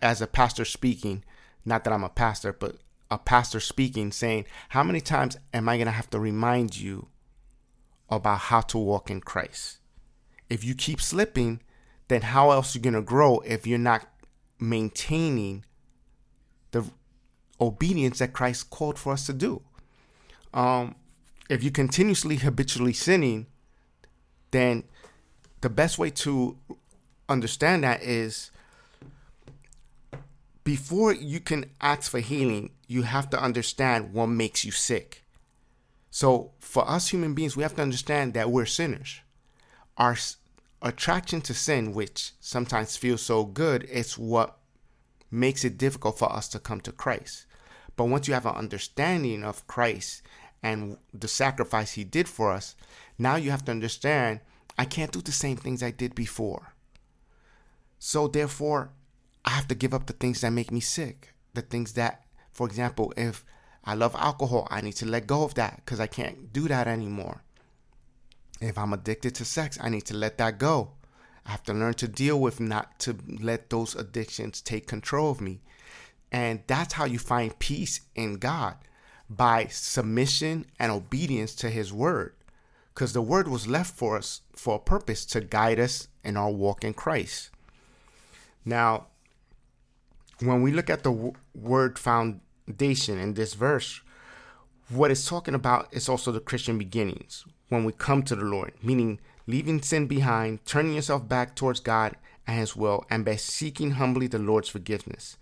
as 0.00 0.22
a 0.22 0.26
pastor 0.26 0.64
speaking, 0.64 1.24
not 1.64 1.84
that 1.84 1.92
I'm 1.92 2.04
a 2.04 2.08
pastor, 2.08 2.52
but 2.52 2.76
a 3.10 3.18
pastor 3.18 3.60
speaking, 3.60 4.12
saying, 4.12 4.46
How 4.70 4.82
many 4.82 5.00
times 5.00 5.36
am 5.52 5.68
I 5.68 5.76
going 5.76 5.86
to 5.86 5.92
have 5.92 6.10
to 6.10 6.18
remind 6.18 6.76
you 6.78 7.08
about 8.16 8.38
how 8.38 8.60
to 8.62 8.78
walk 8.78 9.10
in 9.10 9.20
Christ? 9.20 9.78
If 10.48 10.64
you 10.64 10.74
keep 10.74 11.00
slipping, 11.00 11.60
then 12.08 12.22
how 12.22 12.50
else 12.50 12.74
are 12.74 12.78
you 12.78 12.82
going 12.82 12.94
to 12.94 13.02
grow 13.02 13.38
if 13.40 13.66
you're 13.66 13.78
not 13.78 14.06
maintaining 14.58 15.64
the 16.70 16.84
obedience 17.60 18.18
that 18.18 18.32
Christ 18.32 18.70
called 18.70 18.98
for 18.98 19.12
us 19.12 19.26
to 19.26 19.32
do? 19.32 19.62
Um, 20.52 20.94
if 21.48 21.62
you're 21.62 21.72
continuously 21.72 22.36
habitually 22.36 22.92
sinning, 22.92 23.46
then 24.50 24.84
the 25.60 25.70
best 25.70 25.98
way 25.98 26.10
to 26.10 26.56
understand 27.28 27.84
that 27.84 28.02
is 28.02 28.50
before 30.62 31.12
you 31.12 31.40
can 31.40 31.66
ask 31.80 32.10
for 32.10 32.20
healing, 32.20 32.70
you 32.86 33.02
have 33.02 33.28
to 33.30 33.42
understand 33.42 34.12
what 34.12 34.26
makes 34.26 34.64
you 34.64 34.70
sick. 34.70 35.23
So, 36.14 36.52
for 36.60 36.88
us 36.88 37.08
human 37.08 37.34
beings, 37.34 37.56
we 37.56 37.64
have 37.64 37.74
to 37.74 37.82
understand 37.82 38.34
that 38.34 38.48
we're 38.48 38.66
sinners. 38.66 39.20
Our 39.96 40.16
attraction 40.80 41.40
to 41.40 41.54
sin, 41.54 41.92
which 41.92 42.34
sometimes 42.38 42.96
feels 42.96 43.20
so 43.20 43.44
good, 43.44 43.82
is 43.82 44.16
what 44.16 44.58
makes 45.28 45.64
it 45.64 45.76
difficult 45.76 46.16
for 46.16 46.32
us 46.32 46.46
to 46.50 46.60
come 46.60 46.80
to 46.82 46.92
Christ. 46.92 47.46
But 47.96 48.04
once 48.04 48.28
you 48.28 48.34
have 48.34 48.46
an 48.46 48.54
understanding 48.54 49.42
of 49.42 49.66
Christ 49.66 50.22
and 50.62 50.98
the 51.12 51.26
sacrifice 51.26 51.94
he 51.94 52.04
did 52.04 52.28
for 52.28 52.52
us, 52.52 52.76
now 53.18 53.34
you 53.34 53.50
have 53.50 53.64
to 53.64 53.72
understand 53.72 54.38
I 54.78 54.84
can't 54.84 55.10
do 55.10 55.20
the 55.20 55.32
same 55.32 55.56
things 55.56 55.82
I 55.82 55.90
did 55.90 56.14
before. 56.14 56.74
So 57.98 58.28
therefore, 58.28 58.92
I 59.44 59.50
have 59.50 59.66
to 59.66 59.74
give 59.74 59.92
up 59.92 60.06
the 60.06 60.12
things 60.12 60.42
that 60.42 60.50
make 60.50 60.70
me 60.70 60.78
sick. 60.78 61.34
The 61.54 61.62
things 61.62 61.94
that, 61.94 62.22
for 62.52 62.68
example, 62.68 63.12
if 63.16 63.44
I 63.84 63.94
love 63.94 64.14
alcohol, 64.18 64.66
I 64.70 64.80
need 64.80 64.96
to 64.96 65.06
let 65.06 65.26
go 65.26 65.44
of 65.44 65.54
that 65.54 65.82
because 65.84 66.00
I 66.00 66.06
can't 66.06 66.52
do 66.52 66.68
that 66.68 66.88
anymore. 66.88 67.42
If 68.60 68.78
I'm 68.78 68.92
addicted 68.92 69.34
to 69.36 69.44
sex, 69.44 69.78
I 69.80 69.88
need 69.88 70.06
to 70.06 70.14
let 70.14 70.38
that 70.38 70.58
go. 70.58 70.92
I 71.46 71.50
have 71.50 71.64
to 71.64 71.74
learn 71.74 71.94
to 71.94 72.08
deal 72.08 72.40
with 72.40 72.60
not 72.60 72.98
to 73.00 73.16
let 73.28 73.68
those 73.68 73.94
addictions 73.94 74.62
take 74.62 74.86
control 74.86 75.30
of 75.30 75.40
me. 75.40 75.60
And 76.32 76.60
that's 76.66 76.94
how 76.94 77.04
you 77.04 77.18
find 77.18 77.58
peace 77.58 78.00
in 78.14 78.36
God 78.36 78.76
by 79.28 79.66
submission 79.66 80.66
and 80.78 80.90
obedience 80.90 81.54
to 81.56 81.70
his 81.70 81.92
word 81.92 82.34
because 82.94 83.12
the 83.12 83.22
word 83.22 83.48
was 83.48 83.66
left 83.66 83.96
for 83.96 84.16
us 84.16 84.40
for 84.54 84.76
a 84.76 84.80
purpose 84.80 85.24
to 85.26 85.40
guide 85.40 85.80
us 85.80 86.08
in 86.22 86.36
our 86.36 86.50
walk 86.50 86.84
in 86.84 86.94
Christ. 86.94 87.50
Now, 88.64 89.08
when 90.40 90.62
we 90.62 90.72
look 90.72 90.88
at 90.88 91.02
the 91.02 91.12
w- 91.12 91.32
word 91.54 91.98
foundation 92.66 93.18
in 93.18 93.34
this 93.34 93.54
verse, 93.54 94.00
what 94.88 95.10
it's 95.10 95.28
talking 95.28 95.54
about 95.54 95.88
is 95.92 96.08
also 96.08 96.32
the 96.32 96.40
Christian 96.40 96.78
beginnings 96.78 97.44
when 97.68 97.84
we 97.84 97.92
come 97.92 98.22
to 98.22 98.36
the 98.36 98.44
Lord, 98.44 98.72
meaning 98.82 99.20
leaving 99.46 99.82
sin 99.82 100.06
behind, 100.06 100.64
turning 100.64 100.94
yourself 100.94 101.28
back 101.28 101.54
towards 101.54 101.80
God 101.80 102.16
and 102.46 102.58
His 102.58 102.76
will, 102.76 103.04
and 103.08 103.24
by 103.24 103.36
seeking 103.36 103.92
humbly 103.92 104.26
the 104.26 104.38
Lord's 104.38 104.68
forgiveness. 104.68 105.38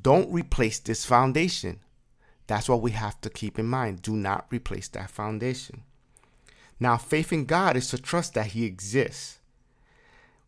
Don't 0.00 0.30
replace 0.30 0.78
this 0.78 1.04
foundation. 1.04 1.80
That's 2.46 2.68
what 2.68 2.82
we 2.82 2.90
have 2.92 3.20
to 3.22 3.30
keep 3.30 3.58
in 3.58 3.66
mind. 3.66 4.02
Do 4.02 4.12
not 4.12 4.46
replace 4.50 4.88
that 4.88 5.10
foundation. 5.10 5.82
Now, 6.78 6.98
faith 6.98 7.32
in 7.32 7.46
God 7.46 7.76
is 7.76 7.88
to 7.88 7.98
trust 7.98 8.34
that 8.34 8.48
He 8.48 8.66
exists. 8.66 9.38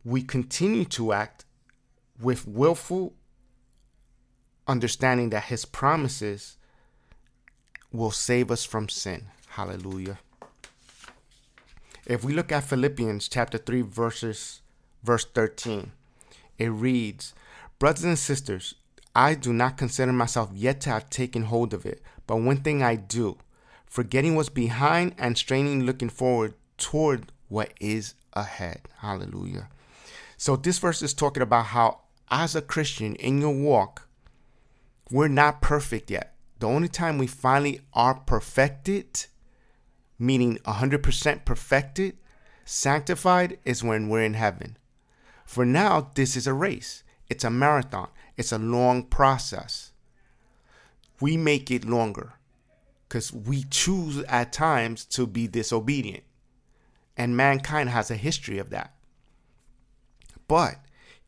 We 0.04 0.22
continue 0.22 0.84
to 0.86 1.12
act 1.12 1.46
with 2.20 2.46
willful 2.46 3.14
understanding 4.68 5.30
that 5.30 5.44
His 5.44 5.64
promises 5.64 6.56
will 7.90 8.10
save 8.10 8.50
us 8.50 8.64
from 8.64 8.88
sin. 8.88 9.24
Hallelujah. 9.48 10.18
If 12.06 12.22
we 12.22 12.32
look 12.32 12.52
at 12.52 12.64
Philippians 12.64 13.28
chapter 13.28 13.58
3 13.58 13.82
verses 13.82 14.60
verse 15.02 15.24
13, 15.24 15.92
it 16.58 16.68
reads, 16.68 17.34
"Brothers 17.78 18.04
and 18.04 18.18
sisters, 18.18 18.74
I 19.14 19.34
do 19.34 19.52
not 19.52 19.76
consider 19.76 20.12
myself 20.12 20.50
yet 20.54 20.80
to 20.82 20.90
have 20.90 21.10
taken 21.10 21.44
hold 21.44 21.74
of 21.74 21.84
it, 21.84 22.02
but 22.26 22.36
one 22.36 22.58
thing 22.58 22.82
I 22.82 22.94
do, 22.96 23.38
forgetting 23.86 24.36
what's 24.36 24.48
behind 24.48 25.14
and 25.18 25.36
straining 25.36 25.84
looking 25.84 26.08
forward 26.08 26.54
toward 26.76 27.32
what 27.48 27.72
is 27.80 28.14
ahead. 28.34 28.82
Hallelujah. 28.98 29.68
So 30.36 30.56
this 30.56 30.78
verse 30.78 31.02
is 31.02 31.14
talking 31.14 31.42
about 31.42 31.66
how 31.66 32.00
as 32.30 32.54
a 32.54 32.62
Christian 32.62 33.16
in 33.16 33.40
your 33.40 33.54
walk, 33.54 34.07
we're 35.10 35.28
not 35.28 35.62
perfect 35.62 36.10
yet. 36.10 36.34
The 36.58 36.66
only 36.66 36.88
time 36.88 37.18
we 37.18 37.26
finally 37.26 37.80
are 37.94 38.14
perfected, 38.14 39.26
meaning 40.18 40.58
100% 40.64 41.44
perfected, 41.44 42.16
sanctified, 42.64 43.58
is 43.64 43.84
when 43.84 44.08
we're 44.08 44.24
in 44.24 44.34
heaven. 44.34 44.76
For 45.44 45.64
now, 45.64 46.10
this 46.14 46.36
is 46.36 46.46
a 46.46 46.52
race, 46.52 47.04
it's 47.28 47.44
a 47.44 47.50
marathon. 47.50 48.08
It's 48.36 48.52
a 48.52 48.58
long 48.58 49.02
process. 49.02 49.92
We 51.20 51.36
make 51.36 51.70
it 51.70 51.84
longer 51.84 52.34
because 53.08 53.32
we 53.32 53.64
choose 53.64 54.22
at 54.24 54.52
times 54.52 55.04
to 55.06 55.26
be 55.26 55.48
disobedient. 55.48 56.22
And 57.16 57.36
mankind 57.36 57.90
has 57.90 58.10
a 58.10 58.16
history 58.16 58.58
of 58.58 58.70
that. 58.70 58.94
But 60.46 60.76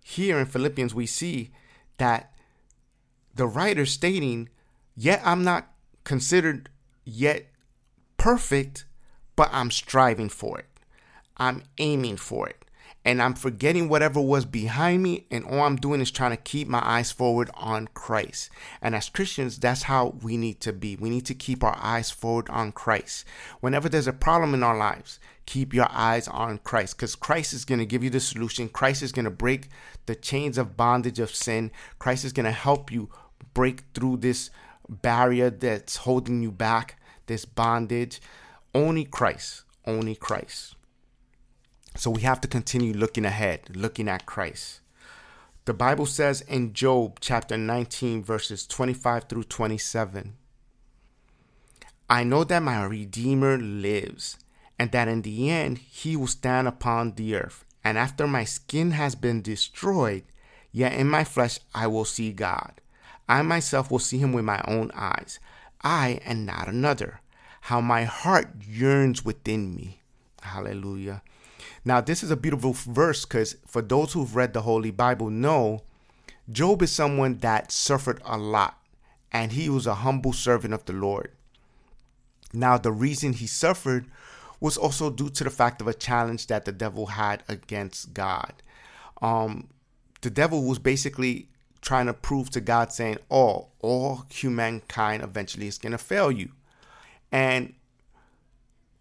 here 0.02 0.38
in 0.38 0.46
Philippians, 0.46 0.94
we 0.94 1.06
see 1.06 1.50
that 1.98 2.32
the 3.34 3.46
writer 3.46 3.86
stating, 3.86 4.48
Yet 4.96 5.22
I'm 5.24 5.44
not 5.44 5.72
considered 6.04 6.68
yet 7.04 7.46
perfect, 8.16 8.84
but 9.36 9.48
I'm 9.52 9.70
striving 9.70 10.28
for 10.28 10.58
it. 10.58 10.66
I'm 11.36 11.62
aiming 11.78 12.18
for 12.18 12.48
it 12.48 12.59
and 13.04 13.22
I'm 13.22 13.34
forgetting 13.34 13.88
whatever 13.88 14.20
was 14.20 14.44
behind 14.44 15.02
me, 15.02 15.26
and 15.30 15.44
all 15.44 15.60
I'm 15.60 15.76
doing 15.76 16.00
is 16.00 16.10
trying 16.10 16.32
to 16.32 16.36
keep 16.36 16.68
my 16.68 16.82
eyes 16.84 17.10
forward 17.10 17.50
on 17.54 17.88
Christ. 17.88 18.50
And 18.82 18.94
as 18.94 19.08
Christians, 19.08 19.58
that's 19.58 19.84
how 19.84 20.16
we 20.22 20.36
need 20.36 20.60
to 20.60 20.72
be. 20.72 20.96
We 20.96 21.08
need 21.08 21.24
to 21.26 21.34
keep 21.34 21.64
our 21.64 21.78
eyes 21.80 22.10
forward 22.10 22.50
on 22.50 22.72
Christ. 22.72 23.24
Whenever 23.60 23.88
there's 23.88 24.06
a 24.06 24.12
problem 24.12 24.52
in 24.52 24.62
our 24.62 24.76
lives, 24.76 25.18
keep 25.46 25.72
your 25.72 25.88
eyes 25.90 26.28
on 26.28 26.58
Christ 26.58 26.96
because 26.96 27.16
Christ 27.16 27.54
is 27.54 27.64
going 27.64 27.78
to 27.78 27.86
give 27.86 28.04
you 28.04 28.10
the 28.10 28.20
solution. 28.20 28.68
Christ 28.68 29.02
is 29.02 29.12
going 29.12 29.24
to 29.24 29.30
break 29.30 29.68
the 30.06 30.14
chains 30.14 30.58
of 30.58 30.76
bondage 30.76 31.18
of 31.18 31.34
sin. 31.34 31.70
Christ 31.98 32.24
is 32.24 32.32
going 32.34 32.44
to 32.44 32.52
help 32.52 32.92
you 32.92 33.08
break 33.54 33.82
through 33.94 34.18
this 34.18 34.50
barrier 34.88 35.48
that's 35.48 35.96
holding 35.96 36.42
you 36.42 36.52
back, 36.52 37.00
this 37.26 37.46
bondage. 37.46 38.20
Only 38.74 39.04
Christ. 39.04 39.62
Only 39.86 40.14
Christ. 40.14 40.76
So 41.96 42.10
we 42.10 42.22
have 42.22 42.40
to 42.42 42.48
continue 42.48 42.92
looking 42.92 43.24
ahead, 43.24 43.76
looking 43.76 44.08
at 44.08 44.26
Christ. 44.26 44.80
The 45.64 45.74
Bible 45.74 46.06
says 46.06 46.40
in 46.42 46.72
Job 46.72 47.18
chapter 47.20 47.56
19, 47.56 48.22
verses 48.22 48.66
25 48.66 49.24
through 49.24 49.44
27 49.44 50.34
I 52.08 52.24
know 52.24 52.42
that 52.44 52.62
my 52.62 52.84
Redeemer 52.84 53.56
lives, 53.56 54.36
and 54.78 54.90
that 54.90 55.06
in 55.06 55.22
the 55.22 55.48
end 55.50 55.78
he 55.78 56.16
will 56.16 56.26
stand 56.26 56.66
upon 56.66 57.12
the 57.14 57.36
earth. 57.36 57.64
And 57.84 57.96
after 57.96 58.26
my 58.26 58.44
skin 58.44 58.90
has 58.92 59.14
been 59.14 59.42
destroyed, 59.42 60.24
Yet 60.72 60.92
in 60.92 61.08
my 61.08 61.24
flesh 61.24 61.58
I 61.74 61.86
will 61.86 62.04
see 62.04 62.32
God. 62.32 62.80
I 63.28 63.42
myself 63.42 63.90
will 63.90 63.98
see 63.98 64.18
him 64.18 64.32
with 64.32 64.44
my 64.44 64.62
own 64.66 64.90
eyes. 64.94 65.38
I 65.82 66.20
and 66.24 66.46
not 66.46 66.68
another. 66.68 67.20
How 67.62 67.80
my 67.80 68.04
heart 68.04 68.48
yearns 68.66 69.24
within 69.24 69.74
me. 69.74 70.00
Hallelujah. 70.42 71.22
Now, 71.84 72.00
this 72.00 72.22
is 72.22 72.30
a 72.30 72.36
beautiful 72.36 72.72
verse 72.74 73.24
because 73.24 73.56
for 73.66 73.80
those 73.82 74.12
who've 74.12 74.36
read 74.36 74.52
the 74.52 74.62
Holy 74.62 74.90
Bible 74.90 75.30
know 75.30 75.82
Job 76.50 76.82
is 76.82 76.92
someone 76.92 77.38
that 77.38 77.70
suffered 77.70 78.20
a 78.24 78.36
lot 78.36 78.78
and 79.32 79.52
he 79.52 79.68
was 79.68 79.86
a 79.86 79.96
humble 79.96 80.32
servant 80.32 80.74
of 80.74 80.84
the 80.84 80.92
Lord. 80.92 81.32
Now, 82.52 82.76
the 82.76 82.92
reason 82.92 83.34
he 83.34 83.46
suffered 83.46 84.06
was 84.58 84.76
also 84.76 85.10
due 85.10 85.30
to 85.30 85.44
the 85.44 85.50
fact 85.50 85.80
of 85.80 85.86
a 85.86 85.94
challenge 85.94 86.48
that 86.48 86.64
the 86.64 86.72
devil 86.72 87.06
had 87.06 87.44
against 87.48 88.12
God. 88.12 88.52
Um, 89.22 89.68
the 90.20 90.30
devil 90.30 90.64
was 90.64 90.78
basically 90.78 91.48
trying 91.80 92.06
to 92.06 92.12
prove 92.12 92.50
to 92.50 92.60
God, 92.60 92.92
saying, 92.92 93.18
"Oh, 93.30 93.68
all 93.80 94.26
humankind 94.28 95.22
eventually 95.22 95.66
is 95.66 95.78
going 95.78 95.92
to 95.92 95.98
fail 95.98 96.30
you," 96.30 96.50
and 97.32 97.74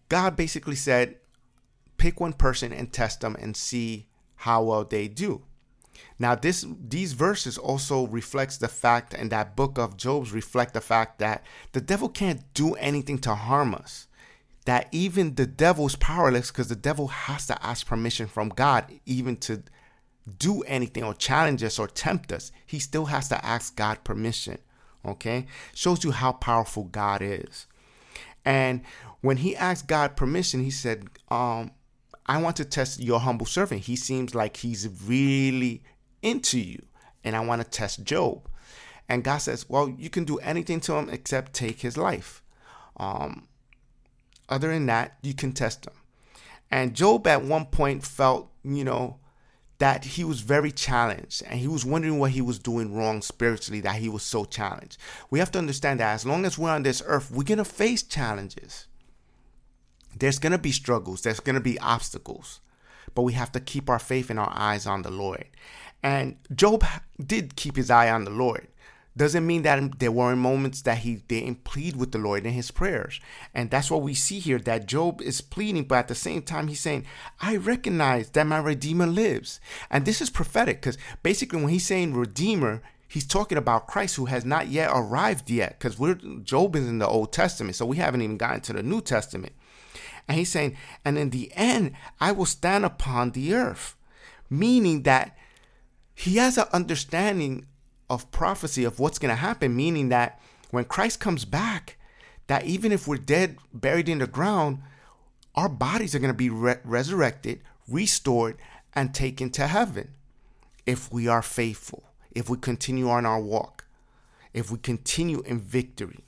God 0.07 0.35
basically 0.35 0.75
said, 0.75 1.18
"Pick 1.99 2.19
one 2.19 2.33
person 2.33 2.73
and 2.73 2.91
test 2.91 3.21
them 3.21 3.35
and 3.39 3.55
see 3.55 4.07
how 4.37 4.63
well 4.63 4.83
they 4.83 5.07
do." 5.07 5.43
Now, 6.17 6.33
this 6.33 6.65
these 6.79 7.13
verses 7.13 7.57
also 7.57 8.07
reflects 8.07 8.57
the 8.57 8.67
fact, 8.67 9.13
and 9.13 9.29
that 9.31 9.55
book 9.55 9.77
of 9.77 9.97
Job's 9.97 10.31
reflect 10.31 10.73
the 10.73 10.81
fact 10.81 11.19
that 11.19 11.43
the 11.73 11.81
devil 11.81 12.09
can't 12.09 12.41
do 12.53 12.73
anything 12.75 13.19
to 13.19 13.35
harm 13.35 13.75
us 13.75 14.07
that 14.69 14.87
even 14.91 15.33
the 15.33 15.47
devil 15.47 15.87
is 15.87 15.95
powerless 15.95 16.51
because 16.51 16.67
the 16.67 16.75
devil 16.75 17.07
has 17.07 17.47
to 17.47 17.65
ask 17.65 17.87
permission 17.87 18.27
from 18.27 18.49
God 18.49 18.85
even 19.05 19.35
to 19.37 19.63
do 20.37 20.61
anything 20.61 21.03
or 21.03 21.15
challenge 21.15 21.63
us 21.63 21.79
or 21.79 21.87
tempt 21.87 22.31
us. 22.31 22.51
He 22.67 22.77
still 22.77 23.05
has 23.05 23.29
to 23.29 23.43
ask 23.43 23.75
God 23.75 24.03
permission. 24.03 24.59
Okay? 25.03 25.47
Shows 25.73 26.03
you 26.03 26.11
how 26.11 26.33
powerful 26.33 26.83
God 26.83 27.23
is. 27.23 27.65
And 28.45 28.81
when 29.21 29.37
he 29.37 29.55
asked 29.55 29.87
God 29.87 30.15
permission, 30.15 30.63
he 30.63 30.69
said, 30.69 31.07
um, 31.29 31.71
I 32.25 32.41
want 32.41 32.55
to 32.57 32.65
test 32.65 32.99
your 32.99 33.19
humble 33.19 33.45
servant. 33.45 33.81
He 33.81 33.95
seems 33.95 34.35
like 34.35 34.57
he's 34.57 34.87
really 35.05 35.81
into 36.21 36.59
you. 36.59 36.83
And 37.23 37.35
I 37.35 37.41
want 37.41 37.61
to 37.61 37.67
test 37.69 38.03
Job. 38.03 38.47
And 39.07 39.23
God 39.23 39.39
says, 39.39 39.67
Well, 39.67 39.89
you 39.89 40.09
can 40.09 40.23
do 40.23 40.37
anything 40.37 40.79
to 40.81 40.93
him 40.93 41.09
except 41.09 41.53
take 41.53 41.81
his 41.81 41.97
life. 41.97 42.43
Um, 42.97 43.47
other 44.47 44.71
than 44.71 44.85
that, 44.85 45.17
you 45.21 45.33
can 45.33 45.51
test 45.51 45.87
him. 45.87 45.93
And 46.71 46.93
Job 46.93 47.25
at 47.27 47.43
one 47.43 47.65
point 47.65 48.05
felt, 48.05 48.51
you 48.63 48.83
know, 48.83 49.17
that 49.79 50.03
he 50.03 50.23
was 50.23 50.41
very 50.41 50.71
challenged 50.71 51.41
and 51.47 51.59
he 51.59 51.67
was 51.67 51.85
wondering 51.85 52.19
what 52.19 52.31
he 52.31 52.41
was 52.41 52.59
doing 52.59 52.93
wrong 52.93 53.21
spiritually 53.21 53.79
that 53.79 53.95
he 53.95 54.09
was 54.09 54.23
so 54.23 54.43
challenged. 54.43 54.97
We 55.29 55.39
have 55.39 55.51
to 55.51 55.59
understand 55.59 56.01
that 56.01 56.13
as 56.13 56.25
long 56.25 56.45
as 56.45 56.57
we're 56.57 56.69
on 56.69 56.83
this 56.83 57.01
earth, 57.05 57.31
we're 57.31 57.43
going 57.43 57.59
to 57.59 57.65
face 57.65 58.03
challenges. 58.03 58.87
There's 60.19 60.39
going 60.39 60.51
to 60.51 60.57
be 60.57 60.71
struggles, 60.71 61.21
there's 61.21 61.39
going 61.39 61.55
to 61.55 61.61
be 61.61 61.79
obstacles, 61.79 62.59
but 63.15 63.23
we 63.23 63.33
have 63.33 63.51
to 63.53 63.59
keep 63.59 63.89
our 63.89 63.99
faith 63.99 64.29
and 64.29 64.39
our 64.39 64.53
eyes 64.53 64.85
on 64.85 65.01
the 65.01 65.11
Lord. 65.11 65.45
And 66.01 66.37
Job 66.53 66.85
did 67.23 67.55
keep 67.55 67.75
his 67.75 67.89
eye 67.89 68.09
on 68.09 68.23
the 68.23 68.31
Lord 68.31 68.67
doesn't 69.19 69.45
mean 69.45 69.63
that 69.63 69.99
there 69.99 70.11
weren't 70.11 70.39
moments 70.39 70.81
that 70.83 70.99
he 70.99 71.15
didn't 71.15 71.63
plead 71.63 71.95
with 71.95 72.11
the 72.11 72.17
Lord 72.17 72.45
in 72.45 72.53
his 72.53 72.71
prayers. 72.71 73.19
And 73.53 73.69
that's 73.69 73.91
what 73.91 74.01
we 74.01 74.13
see 74.13 74.39
here 74.39 74.59
that 74.59 74.85
Job 74.85 75.21
is 75.21 75.41
pleading, 75.41 75.83
but 75.83 75.95
at 75.99 76.07
the 76.07 76.15
same 76.15 76.41
time, 76.41 76.69
he's 76.69 76.79
saying, 76.79 77.05
I 77.41 77.57
recognize 77.57 78.29
that 78.31 78.47
my 78.47 78.59
Redeemer 78.59 79.07
lives. 79.07 79.59
And 79.89 80.05
this 80.05 80.21
is 80.21 80.29
prophetic 80.29 80.81
because 80.81 80.97
basically, 81.21 81.59
when 81.59 81.69
he's 81.69 81.85
saying 81.85 82.13
Redeemer, 82.13 82.81
he's 83.07 83.27
talking 83.27 83.57
about 83.57 83.87
Christ 83.87 84.15
who 84.15 84.25
has 84.25 84.45
not 84.45 84.69
yet 84.69 84.89
arrived 84.93 85.49
yet 85.49 85.77
because 85.77 85.99
we're 85.99 86.15
Job 86.15 86.75
is 86.77 86.87
in 86.87 86.99
the 86.99 87.07
Old 87.07 87.33
Testament, 87.33 87.75
so 87.75 87.85
we 87.85 87.97
haven't 87.97 88.21
even 88.21 88.37
gotten 88.37 88.61
to 88.61 88.73
the 88.73 88.83
New 88.83 89.01
Testament. 89.01 89.53
And 90.29 90.37
he's 90.37 90.51
saying, 90.51 90.77
and 91.03 91.17
in 91.17 91.31
the 91.31 91.51
end, 91.55 91.93
I 92.21 92.31
will 92.31 92.45
stand 92.45 92.85
upon 92.85 93.31
the 93.31 93.55
earth, 93.55 93.95
meaning 94.47 95.01
that 95.03 95.35
he 96.13 96.37
has 96.37 96.55
an 96.57 96.67
understanding 96.71 97.65
of 98.11 98.29
prophecy 98.31 98.83
of 98.83 98.99
what's 98.99 99.17
going 99.17 99.31
to 99.31 99.35
happen, 99.35 99.75
meaning 99.75 100.09
that 100.09 100.39
when 100.69 100.85
Christ 100.85 101.19
comes 101.19 101.45
back, 101.45 101.97
that 102.45 102.65
even 102.65 102.91
if 102.91 103.07
we're 103.07 103.17
dead, 103.17 103.57
buried 103.73 104.07
in 104.07 104.19
the 104.19 104.27
ground, 104.27 104.83
our 105.55 105.69
bodies 105.69 106.13
are 106.13 106.19
going 106.19 106.31
to 106.31 106.37
be 106.37 106.49
re- 106.49 106.77
resurrected, 106.83 107.61
restored, 107.87 108.57
and 108.93 109.15
taken 109.15 109.49
to 109.51 109.65
heaven 109.65 110.09
if 110.85 111.11
we 111.11 111.27
are 111.27 111.41
faithful, 111.41 112.03
if 112.31 112.49
we 112.49 112.57
continue 112.57 113.09
on 113.09 113.25
our 113.25 113.41
walk, 113.41 113.85
if 114.53 114.69
we 114.69 114.77
continue 114.77 115.41
in 115.41 115.59
victory. 115.59 116.23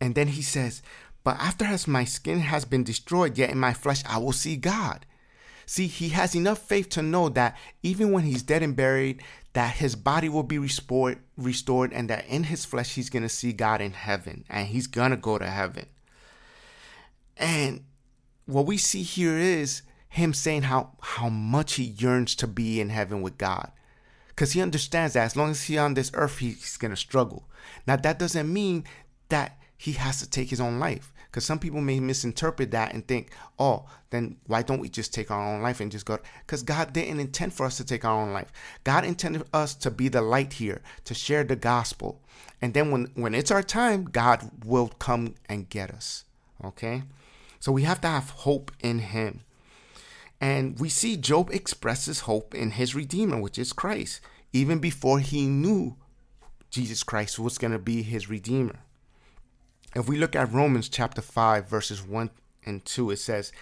And 0.00 0.14
then 0.14 0.28
he 0.28 0.42
says, 0.42 0.82
But 1.28 1.40
after 1.40 1.66
as 1.66 1.86
my 1.86 2.06
skin 2.06 2.40
has 2.40 2.64
been 2.64 2.84
destroyed, 2.84 3.36
yet 3.36 3.50
in 3.50 3.58
my 3.58 3.74
flesh 3.74 4.02
I 4.08 4.16
will 4.16 4.32
see 4.32 4.56
God. 4.56 5.04
See, 5.66 5.86
he 5.86 6.08
has 6.08 6.34
enough 6.34 6.58
faith 6.58 6.88
to 6.88 7.02
know 7.02 7.28
that 7.28 7.54
even 7.82 8.12
when 8.12 8.24
he's 8.24 8.42
dead 8.42 8.62
and 8.62 8.74
buried, 8.74 9.22
that 9.52 9.74
his 9.74 9.94
body 9.94 10.30
will 10.30 10.42
be 10.42 10.58
restored, 10.58 11.18
restored, 11.36 11.92
and 11.92 12.08
that 12.08 12.24
in 12.28 12.44
his 12.44 12.64
flesh 12.64 12.94
he's 12.94 13.10
gonna 13.10 13.28
see 13.28 13.52
God 13.52 13.82
in 13.82 13.92
heaven, 13.92 14.46
and 14.48 14.68
he's 14.68 14.86
gonna 14.86 15.18
go 15.18 15.36
to 15.36 15.44
heaven. 15.44 15.84
And 17.36 17.84
what 18.46 18.64
we 18.64 18.78
see 18.78 19.02
here 19.02 19.36
is 19.36 19.82
him 20.08 20.32
saying 20.32 20.62
how 20.62 20.92
how 21.02 21.28
much 21.28 21.74
he 21.74 21.84
yearns 21.84 22.34
to 22.36 22.46
be 22.46 22.80
in 22.80 22.88
heaven 22.88 23.20
with 23.20 23.36
God. 23.36 23.70
Because 24.28 24.52
he 24.52 24.62
understands 24.62 25.12
that 25.12 25.24
as 25.24 25.36
long 25.36 25.50
as 25.50 25.64
he's 25.64 25.76
on 25.76 25.92
this 25.92 26.10
earth, 26.14 26.38
he's 26.38 26.78
gonna 26.78 26.96
struggle. 26.96 27.50
Now 27.86 27.96
that 27.96 28.18
doesn't 28.18 28.50
mean 28.50 28.84
that 29.28 29.58
he 29.76 29.92
has 29.92 30.20
to 30.20 30.28
take 30.28 30.48
his 30.48 30.60
own 30.60 30.78
life. 30.78 31.12
Because 31.38 31.46
some 31.46 31.60
people 31.60 31.80
may 31.80 32.00
misinterpret 32.00 32.72
that 32.72 32.94
and 32.94 33.06
think, 33.06 33.30
oh, 33.60 33.86
then 34.10 34.38
why 34.48 34.60
don't 34.60 34.80
we 34.80 34.88
just 34.88 35.14
take 35.14 35.30
our 35.30 35.54
own 35.54 35.62
life 35.62 35.78
and 35.78 35.92
just 35.92 36.04
go? 36.04 36.18
Because 36.44 36.64
God 36.64 36.92
didn't 36.92 37.20
intend 37.20 37.52
for 37.52 37.64
us 37.64 37.76
to 37.76 37.84
take 37.84 38.04
our 38.04 38.20
own 38.20 38.32
life. 38.32 38.50
God 38.82 39.04
intended 39.04 39.44
us 39.52 39.76
to 39.76 39.92
be 39.92 40.08
the 40.08 40.20
light 40.20 40.54
here, 40.54 40.80
to 41.04 41.14
share 41.14 41.44
the 41.44 41.54
gospel. 41.54 42.20
And 42.60 42.74
then 42.74 42.90
when, 42.90 43.12
when 43.14 43.36
it's 43.36 43.52
our 43.52 43.62
time, 43.62 44.06
God 44.06 44.50
will 44.64 44.88
come 44.88 45.36
and 45.48 45.68
get 45.68 45.92
us. 45.92 46.24
Okay? 46.64 47.04
So 47.60 47.70
we 47.70 47.84
have 47.84 48.00
to 48.00 48.08
have 48.08 48.30
hope 48.30 48.72
in 48.80 48.98
Him. 48.98 49.42
And 50.40 50.76
we 50.80 50.88
see 50.88 51.16
Job 51.16 51.50
expresses 51.52 52.22
hope 52.22 52.52
in 52.52 52.72
his 52.72 52.96
Redeemer, 52.96 53.40
which 53.40 53.60
is 53.60 53.72
Christ, 53.72 54.20
even 54.52 54.80
before 54.80 55.20
he 55.20 55.46
knew 55.46 55.94
Jesus 56.68 57.04
Christ 57.04 57.38
was 57.38 57.58
going 57.58 57.72
to 57.72 57.78
be 57.78 58.02
his 58.02 58.28
Redeemer. 58.28 58.80
If 59.94 60.06
we 60.06 60.18
look 60.18 60.36
at 60.36 60.52
Romans 60.52 60.88
chapter 60.88 61.22
5, 61.22 61.66
verses 61.66 62.02
1 62.02 62.30
and 62.66 62.84
2, 62.84 63.10
it 63.10 63.16
says, 63.16 63.52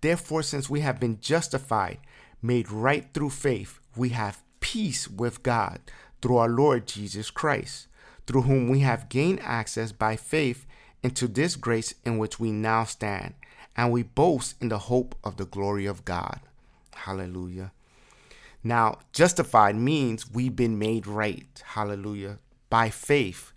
Therefore, 0.00 0.42
since 0.42 0.70
we 0.70 0.80
have 0.80 1.00
been 1.00 1.20
justified, 1.20 1.98
made 2.40 2.70
right 2.70 3.06
through 3.12 3.30
faith, 3.30 3.80
we 3.96 4.10
have 4.10 4.42
peace 4.60 5.08
with 5.08 5.42
God 5.42 5.80
through 6.20 6.36
our 6.36 6.48
Lord 6.48 6.86
Jesus 6.86 7.30
Christ, 7.30 7.88
through 8.26 8.42
whom 8.42 8.68
we 8.68 8.80
have 8.80 9.08
gained 9.08 9.40
access 9.40 9.90
by 9.90 10.14
faith 10.14 10.66
into 11.02 11.26
this 11.26 11.56
grace 11.56 11.94
in 12.04 12.16
which 12.16 12.38
we 12.38 12.52
now 12.52 12.84
stand, 12.84 13.34
and 13.76 13.90
we 13.90 14.04
boast 14.04 14.54
in 14.60 14.68
the 14.68 14.78
hope 14.78 15.16
of 15.24 15.36
the 15.36 15.46
glory 15.46 15.86
of 15.86 16.04
God. 16.04 16.40
Hallelujah. 16.94 17.72
Now, 18.62 19.00
justified 19.12 19.74
means 19.74 20.30
we've 20.30 20.54
been 20.54 20.78
made 20.78 21.08
right. 21.08 21.60
Hallelujah. 21.66 22.38
By 22.70 22.90
faith 22.90 23.52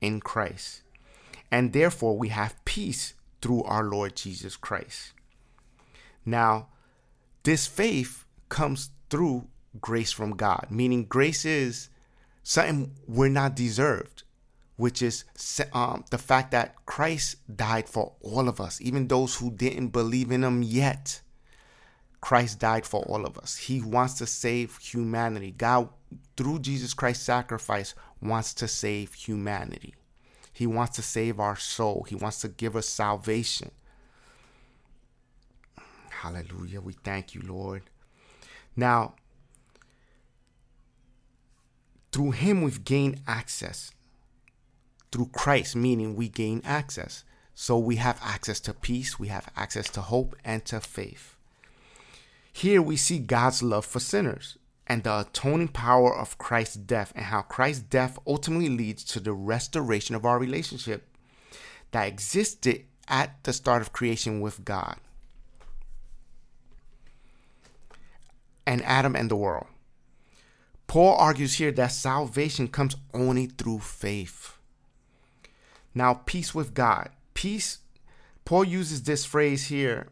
in 0.00 0.18
Christ 0.18 0.82
and 1.50 1.72
therefore 1.72 2.16
we 2.16 2.28
have 2.28 2.62
peace 2.64 3.14
through 3.40 3.62
our 3.64 3.84
Lord 3.84 4.16
Jesus 4.16 4.56
Christ. 4.56 5.12
Now, 6.24 6.68
this 7.44 7.66
faith 7.66 8.24
comes 8.48 8.90
through 9.10 9.48
grace 9.80 10.12
from 10.12 10.36
God, 10.36 10.66
meaning 10.70 11.04
grace 11.04 11.44
is 11.44 11.88
something 12.42 12.92
we're 13.06 13.28
not 13.28 13.54
deserved, 13.54 14.24
which 14.76 15.02
is 15.02 15.24
um, 15.72 16.04
the 16.10 16.18
fact 16.18 16.50
that 16.50 16.74
Christ 16.86 17.36
died 17.54 17.88
for 17.88 18.12
all 18.20 18.48
of 18.48 18.60
us, 18.60 18.80
even 18.80 19.08
those 19.08 19.36
who 19.36 19.50
didn't 19.50 19.88
believe 19.88 20.30
in 20.30 20.44
Him 20.44 20.62
yet. 20.62 21.20
Christ 22.20 22.58
died 22.58 22.84
for 22.84 23.02
all 23.04 23.24
of 23.24 23.38
us. 23.38 23.56
He 23.56 23.80
wants 23.80 24.14
to 24.14 24.26
save 24.26 24.76
humanity. 24.78 25.52
God, 25.52 25.88
through 26.36 26.58
Jesus 26.60 26.92
Christ's 26.92 27.24
sacrifice, 27.24 27.94
wants 28.20 28.54
to 28.54 28.66
save 28.66 29.14
humanity. 29.14 29.94
He 30.58 30.66
wants 30.66 30.96
to 30.96 31.02
save 31.02 31.38
our 31.38 31.54
soul. 31.54 32.04
He 32.08 32.16
wants 32.16 32.40
to 32.40 32.48
give 32.48 32.74
us 32.74 32.88
salvation. 32.88 33.70
Hallelujah. 36.10 36.80
We 36.80 36.94
thank 36.94 37.32
you, 37.32 37.42
Lord. 37.42 37.82
Now, 38.74 39.14
through 42.10 42.32
him 42.32 42.62
we've 42.62 42.82
gained 42.82 43.20
access. 43.28 43.92
Through 45.12 45.30
Christ, 45.32 45.76
meaning 45.76 46.16
we 46.16 46.28
gain 46.28 46.60
access. 46.64 47.22
So 47.54 47.78
we 47.78 47.94
have 47.94 48.18
access 48.20 48.58
to 48.62 48.74
peace, 48.74 49.16
we 49.16 49.28
have 49.28 49.48
access 49.54 49.88
to 49.90 50.00
hope 50.00 50.34
and 50.44 50.64
to 50.64 50.80
faith. 50.80 51.36
Here 52.52 52.82
we 52.82 52.96
see 52.96 53.20
God's 53.20 53.62
love 53.62 53.86
for 53.86 54.00
sinners. 54.00 54.58
And 54.88 55.04
the 55.04 55.20
atoning 55.20 55.68
power 55.68 56.16
of 56.16 56.38
Christ's 56.38 56.76
death 56.76 57.12
and 57.14 57.26
how 57.26 57.42
Christ's 57.42 57.82
death 57.82 58.18
ultimately 58.26 58.70
leads 58.70 59.04
to 59.04 59.20
the 59.20 59.34
restoration 59.34 60.14
of 60.14 60.24
our 60.24 60.38
relationship 60.38 61.06
that 61.90 62.08
existed 62.08 62.84
at 63.06 63.44
the 63.44 63.52
start 63.52 63.82
of 63.82 63.92
creation 63.92 64.40
with 64.40 64.64
God 64.64 64.96
and 68.66 68.82
Adam 68.84 69.14
and 69.14 69.30
the 69.30 69.36
world. 69.36 69.66
Paul 70.86 71.16
argues 71.18 71.54
here 71.54 71.72
that 71.72 71.88
salvation 71.88 72.68
comes 72.68 72.96
only 73.12 73.46
through 73.46 73.80
faith. 73.80 74.56
Now, 75.94 76.14
peace 76.14 76.54
with 76.54 76.72
God. 76.72 77.10
Peace, 77.34 77.78
Paul 78.46 78.64
uses 78.64 79.02
this 79.02 79.26
phrase 79.26 79.66
here 79.66 80.08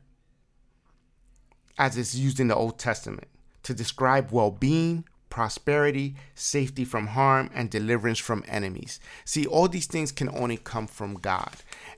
as 1.78 1.96
it's 1.96 2.14
used 2.14 2.40
in 2.40 2.48
the 2.48 2.54
Old 2.54 2.78
Testament 2.78 3.28
to 3.66 3.74
describe 3.74 4.30
well 4.30 4.52
being, 4.52 5.04
prosperity, 5.28 6.14
safety 6.36 6.84
from 6.84 7.08
harm, 7.08 7.50
and 7.52 7.68
deliverance 7.68 8.20
from 8.20 8.44
enemies. 8.46 9.00
See, 9.24 9.44
all 9.44 9.66
these 9.66 9.88
things 9.88 10.12
can 10.12 10.28
only 10.28 10.56
come 10.56 10.86
from 10.86 11.14
God. 11.14 11.50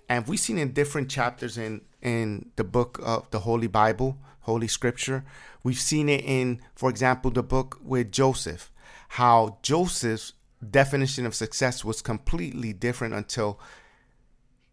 And 0.09 0.27
we've 0.27 0.41
seen 0.41 0.57
in 0.57 0.73
different 0.73 1.11
chapters 1.11 1.59
in, 1.59 1.83
in 2.01 2.51
the 2.57 2.65
book 2.65 2.99
of 3.05 3.31
the 3.33 3.41
Holy 3.41 3.67
Bible, 3.67 4.17
Holy 4.41 4.67
Scripture, 4.67 5.27
we've 5.63 5.79
seen 5.79 6.09
it 6.09 6.25
in, 6.25 6.63
for 6.75 6.89
example, 6.89 7.31
the 7.31 7.43
book 7.43 7.79
with 7.85 8.11
Joseph, 8.11 8.73
how 9.09 9.59
Joseph's 9.61 10.33
definition 10.71 11.27
of 11.27 11.35
success 11.35 11.85
was 11.85 12.01
completely 12.01 12.73
different 12.73 13.13
until 13.13 13.61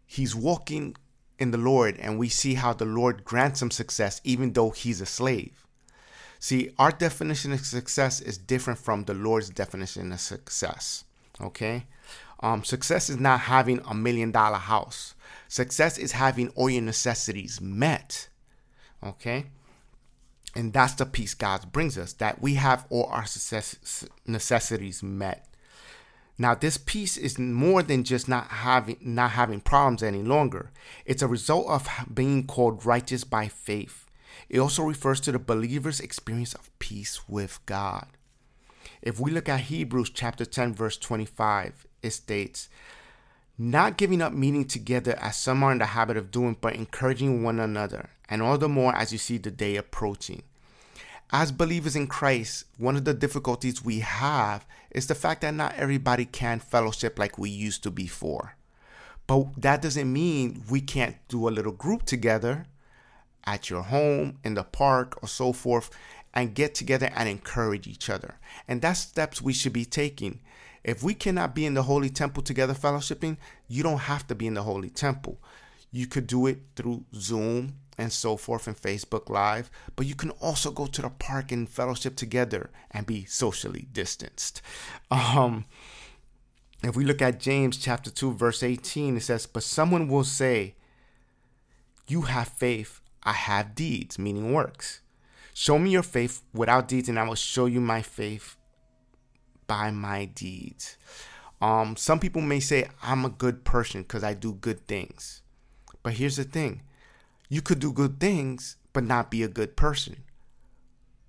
he's 0.06 0.34
walking 0.34 0.96
in 1.38 1.50
the 1.50 1.58
Lord 1.58 1.98
and 1.98 2.18
we 2.18 2.30
see 2.30 2.54
how 2.54 2.72
the 2.72 2.86
Lord 2.86 3.22
grants 3.22 3.60
him 3.60 3.70
success 3.70 4.22
even 4.24 4.54
though 4.54 4.70
he's 4.70 5.02
a 5.02 5.06
slave. 5.06 5.65
See, 6.38 6.70
our 6.78 6.90
definition 6.90 7.52
of 7.52 7.60
success 7.60 8.20
is 8.20 8.38
different 8.38 8.78
from 8.78 9.04
the 9.04 9.14
Lord's 9.14 9.50
definition 9.50 10.12
of 10.12 10.20
success. 10.20 11.04
Okay? 11.40 11.86
Um, 12.40 12.64
success 12.64 13.08
is 13.08 13.18
not 13.18 13.40
having 13.40 13.80
a 13.88 13.94
million 13.94 14.30
dollar 14.30 14.58
house. 14.58 15.14
Success 15.48 15.98
is 15.98 16.12
having 16.12 16.48
all 16.50 16.68
your 16.68 16.82
necessities 16.82 17.60
met. 17.60 18.28
Okay? 19.02 19.46
And 20.54 20.72
that's 20.72 20.94
the 20.94 21.06
peace 21.06 21.34
God 21.34 21.70
brings 21.70 21.98
us 21.98 22.14
that 22.14 22.40
we 22.40 22.54
have 22.54 22.86
all 22.88 23.04
our 23.06 23.26
success, 23.26 24.06
necessities 24.26 25.02
met. 25.02 25.46
Now, 26.38 26.54
this 26.54 26.76
peace 26.76 27.16
is 27.16 27.38
more 27.38 27.82
than 27.82 28.04
just 28.04 28.28
not 28.28 28.48
having 28.48 28.98
not 29.00 29.32
having 29.32 29.60
problems 29.60 30.02
any 30.02 30.22
longer. 30.22 30.70
It's 31.04 31.22
a 31.22 31.26
result 31.26 31.66
of 31.68 31.88
being 32.12 32.46
called 32.46 32.84
righteous 32.84 33.24
by 33.24 33.48
faith. 33.48 34.05
It 34.48 34.58
also 34.58 34.84
refers 34.84 35.20
to 35.20 35.32
the 35.32 35.38
believer's 35.38 36.00
experience 36.00 36.54
of 36.54 36.76
peace 36.78 37.28
with 37.28 37.60
God. 37.66 38.06
If 39.02 39.18
we 39.18 39.30
look 39.30 39.48
at 39.48 39.60
Hebrews 39.60 40.10
chapter 40.10 40.44
10 40.44 40.74
verse 40.74 40.96
25, 40.96 41.86
it 42.02 42.10
states, 42.10 42.68
not 43.58 43.96
giving 43.96 44.20
up 44.20 44.32
meeting 44.32 44.66
together 44.66 45.16
as 45.20 45.36
some 45.36 45.62
are 45.62 45.72
in 45.72 45.78
the 45.78 45.86
habit 45.86 46.16
of 46.16 46.30
doing, 46.30 46.56
but 46.60 46.74
encouraging 46.74 47.42
one 47.42 47.58
another, 47.58 48.10
and 48.28 48.42
all 48.42 48.58
the 48.58 48.68
more 48.68 48.94
as 48.94 49.12
you 49.12 49.18
see 49.18 49.38
the 49.38 49.50
day 49.50 49.76
approaching. 49.76 50.42
As 51.32 51.50
believers 51.50 51.96
in 51.96 52.06
Christ, 52.06 52.66
one 52.78 52.96
of 52.96 53.04
the 53.04 53.14
difficulties 53.14 53.84
we 53.84 54.00
have 54.00 54.66
is 54.90 55.06
the 55.06 55.14
fact 55.14 55.40
that 55.40 55.54
not 55.54 55.74
everybody 55.76 56.24
can 56.24 56.60
fellowship 56.60 57.18
like 57.18 57.38
we 57.38 57.50
used 57.50 57.82
to 57.82 57.90
before. 57.90 58.56
But 59.26 59.60
that 59.60 59.82
doesn't 59.82 60.12
mean 60.12 60.62
we 60.70 60.80
can't 60.80 61.16
do 61.28 61.48
a 61.48 61.50
little 61.50 61.72
group 61.72 62.04
together 62.04 62.66
at 63.46 63.70
your 63.70 63.82
home, 63.82 64.38
in 64.44 64.54
the 64.54 64.64
park, 64.64 65.18
or 65.22 65.28
so 65.28 65.52
forth, 65.52 65.90
and 66.34 66.54
get 66.54 66.74
together 66.74 67.10
and 67.14 67.28
encourage 67.28 67.86
each 67.86 68.10
other. 68.10 68.38
And 68.68 68.82
that's 68.82 69.00
steps 69.00 69.40
we 69.40 69.52
should 69.52 69.72
be 69.72 69.84
taking. 69.84 70.40
If 70.84 71.02
we 71.02 71.14
cannot 71.14 71.54
be 71.54 71.66
in 71.66 71.74
the 71.74 71.82
Holy 71.82 72.10
Temple 72.10 72.42
together 72.42 72.74
fellowshipping, 72.74 73.38
you 73.68 73.82
don't 73.82 74.00
have 74.00 74.26
to 74.28 74.34
be 74.34 74.46
in 74.46 74.54
the 74.54 74.62
Holy 74.62 74.90
Temple. 74.90 75.38
You 75.90 76.06
could 76.06 76.26
do 76.26 76.46
it 76.46 76.60
through 76.76 77.04
Zoom 77.14 77.76
and 77.98 78.12
so 78.12 78.36
forth 78.36 78.66
and 78.66 78.76
Facebook 78.76 79.30
Live, 79.30 79.70
but 79.96 80.06
you 80.06 80.14
can 80.14 80.30
also 80.32 80.70
go 80.70 80.86
to 80.86 81.02
the 81.02 81.08
park 81.10 81.50
and 81.50 81.68
fellowship 81.68 82.16
together 82.16 82.70
and 82.90 83.06
be 83.06 83.24
socially 83.24 83.88
distanced. 83.92 84.60
Um, 85.10 85.64
if 86.82 86.94
we 86.94 87.04
look 87.04 87.22
at 87.22 87.40
James 87.40 87.78
chapter 87.78 88.10
2, 88.10 88.34
verse 88.34 88.62
18, 88.62 89.16
it 89.16 89.22
says, 89.22 89.46
But 89.46 89.62
someone 89.62 90.08
will 90.08 90.24
say, 90.24 90.74
You 92.06 92.22
have 92.22 92.48
faith, 92.48 93.00
I 93.26 93.32
have 93.32 93.74
deeds, 93.74 94.18
meaning 94.18 94.52
works. 94.52 95.00
Show 95.52 95.78
me 95.78 95.90
your 95.90 96.04
faith 96.04 96.42
without 96.54 96.86
deeds, 96.86 97.08
and 97.08 97.18
I 97.18 97.26
will 97.26 97.34
show 97.34 97.66
you 97.66 97.80
my 97.80 98.00
faith 98.00 98.56
by 99.66 99.90
my 99.90 100.26
deeds. 100.26 100.96
Um, 101.60 101.96
some 101.96 102.20
people 102.20 102.40
may 102.40 102.60
say 102.60 102.88
I'm 103.02 103.24
a 103.24 103.30
good 103.30 103.64
person 103.64 104.02
because 104.02 104.22
I 104.22 104.34
do 104.34 104.52
good 104.52 104.86
things. 104.86 105.42
But 106.02 106.14
here's 106.14 106.36
the 106.36 106.44
thing 106.44 106.82
you 107.48 107.62
could 107.62 107.80
do 107.80 107.92
good 107.92 108.20
things, 108.20 108.76
but 108.92 109.04
not 109.04 109.30
be 109.30 109.42
a 109.42 109.48
good 109.48 109.76
person. 109.76 110.24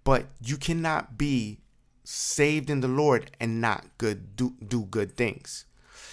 But 0.03 0.27
you 0.43 0.57
cannot 0.57 1.17
be 1.17 1.61
saved 2.03 2.69
in 2.69 2.81
the 2.81 2.87
Lord 2.87 3.31
and 3.39 3.59
not 3.59 3.85
good 3.97 4.35
do, 4.35 4.55
do 4.65 4.85
good 4.85 5.17
things. 5.17 5.65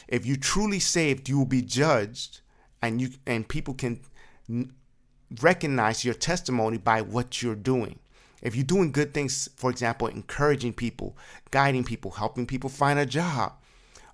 If 0.09 0.25
you 0.25 0.37
truly 0.37 0.81
saved, 0.81 1.29
you 1.29 1.39
will 1.39 1.47
be 1.47 1.63
judged 1.63 2.41
and 2.83 3.01
you 3.01 3.11
and 3.27 3.49
people 3.49 3.75
can 3.75 4.01
recognize 5.41 6.05
your 6.05 6.15
testimony 6.15 6.79
by 6.79 7.03
what 7.03 7.43
you're 7.43 7.55
doing. 7.55 7.99
If 8.43 8.55
you're 8.55 8.65
doing 8.65 8.93
good 8.93 9.15
things, 9.15 9.49
for 9.57 9.71
example, 9.71 10.07
encouraging 10.07 10.75
people, 10.75 11.17
guiding 11.51 11.85
people, 11.85 12.11
helping 12.11 12.47
people 12.47 12.69
find 12.69 12.99
a 12.99 13.07
job, 13.07 13.55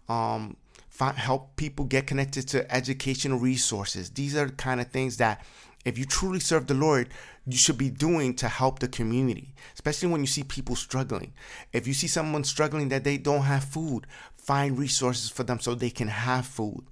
um, 0.09 0.57
find, 0.89 1.17
help 1.17 1.57
people 1.57 1.85
get 1.85 2.07
connected 2.07 2.47
to 2.49 2.73
educational 2.73 3.39
resources. 3.39 4.11
These 4.11 4.37
are 4.37 4.47
the 4.47 4.53
kind 4.53 4.81
of 4.81 4.89
things 4.89 5.17
that, 5.17 5.45
if 5.85 5.99
you 5.99 6.05
truly 6.05 6.41
serve 6.41 6.67
the 6.67 6.75
Lord, 6.75 7.09
you 7.47 7.57
should 7.57 7.79
be 7.79 7.91
doing 7.91 8.35
to 8.35 8.49
help 8.49 8.79
the 8.79 8.89
community, 8.89 9.55
especially 9.75 10.11
when 10.11 10.21
you 10.21 10.27
see 10.27 10.45
people 10.45 10.77
struggling. 10.77 11.33
If 11.73 11.87
you 11.87 11.95
see 11.95 12.07
someone 12.07 12.45
struggling 12.45 12.91
that 12.91 13.03
they 13.03 13.17
don't 13.17 13.43
have 13.43 13.65
food, 13.65 14.07
find 14.37 14.79
resources 14.79 15.31
for 15.31 15.43
them 15.43 15.59
so 15.59 15.75
they 15.75 15.91
can 15.91 16.09
have 16.09 16.47
food 16.47 16.85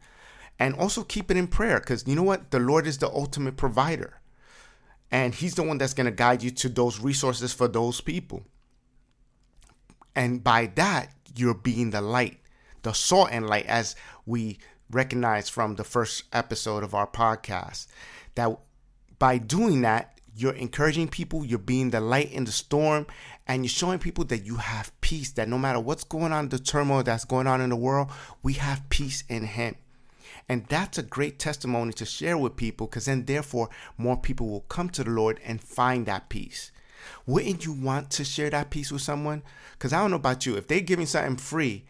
and 0.59 0.75
also 0.75 1.05
keep 1.05 1.31
it 1.31 1.37
in 1.37 1.47
prayer 1.47 1.79
because 1.81 2.07
you 2.07 2.17
know 2.17 2.23
what? 2.23 2.51
The 2.51 2.59
Lord 2.59 2.87
is 2.87 2.99
the 2.99 3.09
ultimate 3.09 3.57
provider. 3.57 4.18
And 5.11 5.35
He's 5.35 5.55
the 5.55 5.63
one 5.63 5.79
that's 5.79 5.95
going 5.95 6.07
to 6.07 6.13
guide 6.13 6.43
you 6.43 6.51
to 6.51 6.69
those 6.69 7.01
resources 7.01 7.53
for 7.53 7.69
those 7.69 8.01
people. 8.01 8.45
And 10.15 10.43
by 10.43 10.67
that, 10.75 11.13
you're 11.37 11.55
being 11.55 11.91
the 11.91 12.01
light, 12.01 12.39
the 12.83 12.93
salt 12.93 13.29
and 13.31 13.47
light, 13.47 13.67
as 13.67 13.95
we 14.27 14.59
recognize 14.91 15.49
from 15.49 15.77
the 15.77 15.85
first 15.85 16.25
episode 16.33 16.83
of 16.83 16.95
our 16.95 17.07
podcast. 17.07 17.87
That 18.35 18.59
by 19.19 19.39
doing 19.39 19.83
that, 19.83 20.19
you're 20.35 20.55
encouraging 20.55 21.09
people, 21.09 21.45
you're 21.45 21.59
being 21.59 21.91
the 21.91 22.01
light 22.01 22.31
in 22.33 22.45
the 22.45 22.53
storm, 22.53 23.07
and 23.47 23.65
you're 23.65 23.71
showing 23.71 23.99
people 23.99 24.25
that 24.27 24.45
you 24.45 24.57
have 24.57 24.99
peace, 25.01 25.33
that 25.33 25.49
no 25.49 25.59
matter 25.59 25.81
what's 25.81 26.05
going 26.05 26.33
on, 26.33 26.49
the 26.49 26.59
turmoil 26.59 27.03
that's 27.03 27.25
going 27.25 27.47
on 27.47 27.61
in 27.61 27.71
the 27.71 27.77
world, 27.77 28.09
we 28.43 28.53
have 28.55 28.89
peace 28.89 29.25
in 29.29 29.45
Him. 29.45 29.75
And 30.49 30.67
that's 30.67 30.97
a 30.99 31.03
great 31.03 31.39
testimony 31.39 31.93
to 31.95 32.05
share 32.07 32.39
with 32.39 32.57
people 32.57 32.87
because 32.87 33.05
then, 33.05 33.27
therefore, 33.27 33.69
more 33.99 34.17
people 34.17 34.49
will 34.49 34.63
come 34.63 34.89
to 34.91 35.05
the 35.05 35.11
Lord 35.11 35.41
and 35.45 35.61
find 35.61 36.07
that 36.07 36.29
peace. 36.29 36.73
Wouldn't 37.27 37.67
you 37.67 37.73
want 37.73 38.11
to 38.13 38.25
share 38.25 38.51
that 38.51 38.71
peace 38.71 38.91
with 38.91 39.03
someone? 39.03 39.43
Because 39.73 39.93
I 39.93 40.01
don't 40.01 40.11
know 40.11 40.17
about 40.17 40.47
you. 40.47 40.57
If 40.57 40.67
they're 40.67 40.81
giving 40.81 41.07
something 41.07 41.37
free, 41.37 41.85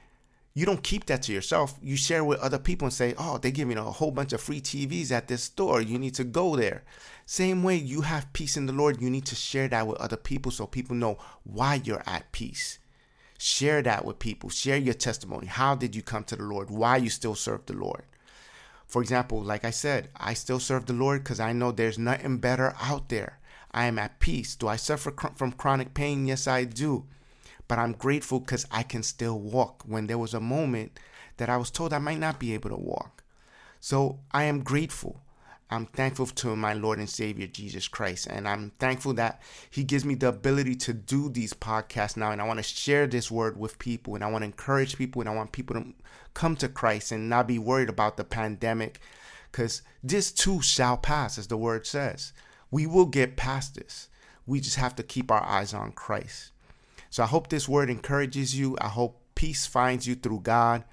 you 0.54 0.66
don't 0.66 0.82
keep 0.82 1.06
that 1.06 1.22
to 1.22 1.32
yourself. 1.32 1.78
You 1.80 1.96
share 1.96 2.24
with 2.24 2.40
other 2.40 2.58
people 2.58 2.86
and 2.86 2.92
say, 2.92 3.14
oh, 3.16 3.38
they're 3.38 3.52
giving 3.52 3.78
a 3.78 3.84
whole 3.84 4.10
bunch 4.10 4.32
of 4.32 4.40
free 4.40 4.60
TVs 4.60 5.12
at 5.12 5.28
this 5.28 5.44
store. 5.44 5.80
You 5.80 5.98
need 6.00 6.14
to 6.14 6.24
go 6.24 6.56
there. 6.56 6.82
Same 7.26 7.62
way 7.62 7.76
you 7.76 8.00
have 8.00 8.32
peace 8.32 8.56
in 8.56 8.66
the 8.66 8.72
Lord, 8.72 9.00
you 9.00 9.08
need 9.08 9.26
to 9.26 9.36
share 9.36 9.68
that 9.68 9.86
with 9.86 9.98
other 9.98 10.16
people 10.16 10.50
so 10.50 10.66
people 10.66 10.96
know 10.96 11.18
why 11.44 11.80
you're 11.84 12.02
at 12.06 12.32
peace. 12.32 12.78
Share 13.38 13.82
that 13.82 14.04
with 14.04 14.18
people. 14.18 14.50
Share 14.50 14.78
your 14.78 14.94
testimony. 14.94 15.46
How 15.46 15.76
did 15.76 15.94
you 15.94 16.02
come 16.02 16.24
to 16.24 16.34
the 16.34 16.42
Lord? 16.42 16.70
Why 16.70 16.96
you 16.96 17.08
still 17.08 17.36
serve 17.36 17.66
the 17.66 17.74
Lord? 17.74 18.02
For 18.88 19.02
example, 19.02 19.42
like 19.42 19.64
I 19.66 19.70
said, 19.70 20.08
I 20.16 20.32
still 20.32 20.58
serve 20.58 20.86
the 20.86 20.94
Lord 20.94 21.22
because 21.22 21.40
I 21.40 21.52
know 21.52 21.70
there's 21.70 21.98
nothing 21.98 22.38
better 22.38 22.74
out 22.80 23.10
there. 23.10 23.38
I 23.70 23.84
am 23.84 23.98
at 23.98 24.18
peace. 24.18 24.56
Do 24.56 24.66
I 24.66 24.76
suffer 24.76 25.12
from 25.36 25.52
chronic 25.52 25.92
pain? 25.92 26.26
Yes, 26.26 26.48
I 26.48 26.64
do. 26.64 27.04
But 27.68 27.78
I'm 27.78 27.92
grateful 27.92 28.40
because 28.40 28.66
I 28.70 28.82
can 28.82 29.02
still 29.02 29.38
walk 29.38 29.82
when 29.86 30.06
there 30.06 30.16
was 30.16 30.32
a 30.32 30.40
moment 30.40 30.98
that 31.36 31.50
I 31.50 31.58
was 31.58 31.70
told 31.70 31.92
I 31.92 31.98
might 31.98 32.18
not 32.18 32.40
be 32.40 32.54
able 32.54 32.70
to 32.70 32.76
walk. 32.76 33.22
So 33.78 34.20
I 34.32 34.44
am 34.44 34.62
grateful. 34.62 35.20
I'm 35.70 35.86
thankful 35.86 36.26
to 36.26 36.56
my 36.56 36.72
Lord 36.72 36.98
and 36.98 37.08
Savior 37.08 37.46
Jesus 37.46 37.88
Christ. 37.88 38.26
And 38.28 38.48
I'm 38.48 38.72
thankful 38.78 39.12
that 39.14 39.42
He 39.70 39.84
gives 39.84 40.04
me 40.04 40.14
the 40.14 40.28
ability 40.28 40.74
to 40.76 40.94
do 40.94 41.28
these 41.28 41.52
podcasts 41.52 42.16
now. 42.16 42.30
And 42.30 42.40
I 42.40 42.46
want 42.46 42.58
to 42.58 42.62
share 42.62 43.06
this 43.06 43.30
word 43.30 43.58
with 43.58 43.78
people. 43.78 44.14
And 44.14 44.24
I 44.24 44.30
want 44.30 44.42
to 44.42 44.46
encourage 44.46 44.96
people. 44.96 45.20
And 45.20 45.28
I 45.28 45.34
want 45.34 45.52
people 45.52 45.76
to 45.76 45.92
come 46.32 46.56
to 46.56 46.68
Christ 46.68 47.12
and 47.12 47.28
not 47.28 47.46
be 47.46 47.58
worried 47.58 47.90
about 47.90 48.16
the 48.16 48.24
pandemic. 48.24 49.00
Because 49.50 49.82
this 50.02 50.32
too 50.32 50.62
shall 50.62 50.96
pass, 50.96 51.36
as 51.38 51.48
the 51.48 51.56
word 51.56 51.86
says. 51.86 52.32
We 52.70 52.86
will 52.86 53.06
get 53.06 53.36
past 53.36 53.74
this. 53.74 54.08
We 54.46 54.60
just 54.60 54.76
have 54.76 54.96
to 54.96 55.02
keep 55.02 55.30
our 55.30 55.42
eyes 55.42 55.74
on 55.74 55.92
Christ. 55.92 56.52
So 57.10 57.22
I 57.22 57.26
hope 57.26 57.48
this 57.48 57.68
word 57.68 57.90
encourages 57.90 58.58
you. 58.58 58.76
I 58.80 58.88
hope 58.88 59.20
peace 59.34 59.66
finds 59.66 60.06
you 60.06 60.14
through 60.14 60.40
God 60.40 60.84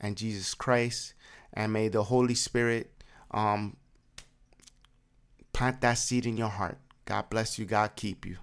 and 0.00 0.16
Jesus 0.16 0.54
Christ. 0.54 1.12
And 1.52 1.72
may 1.72 1.88
the 1.88 2.04
Holy 2.04 2.34
Spirit 2.34 2.90
um, 3.30 3.76
plant 5.52 5.80
that 5.80 5.94
seed 5.94 6.26
in 6.26 6.36
your 6.36 6.48
heart. 6.48 6.78
God 7.04 7.30
bless 7.30 7.58
you. 7.58 7.64
God 7.64 7.92
keep 7.96 8.24
you. 8.26 8.38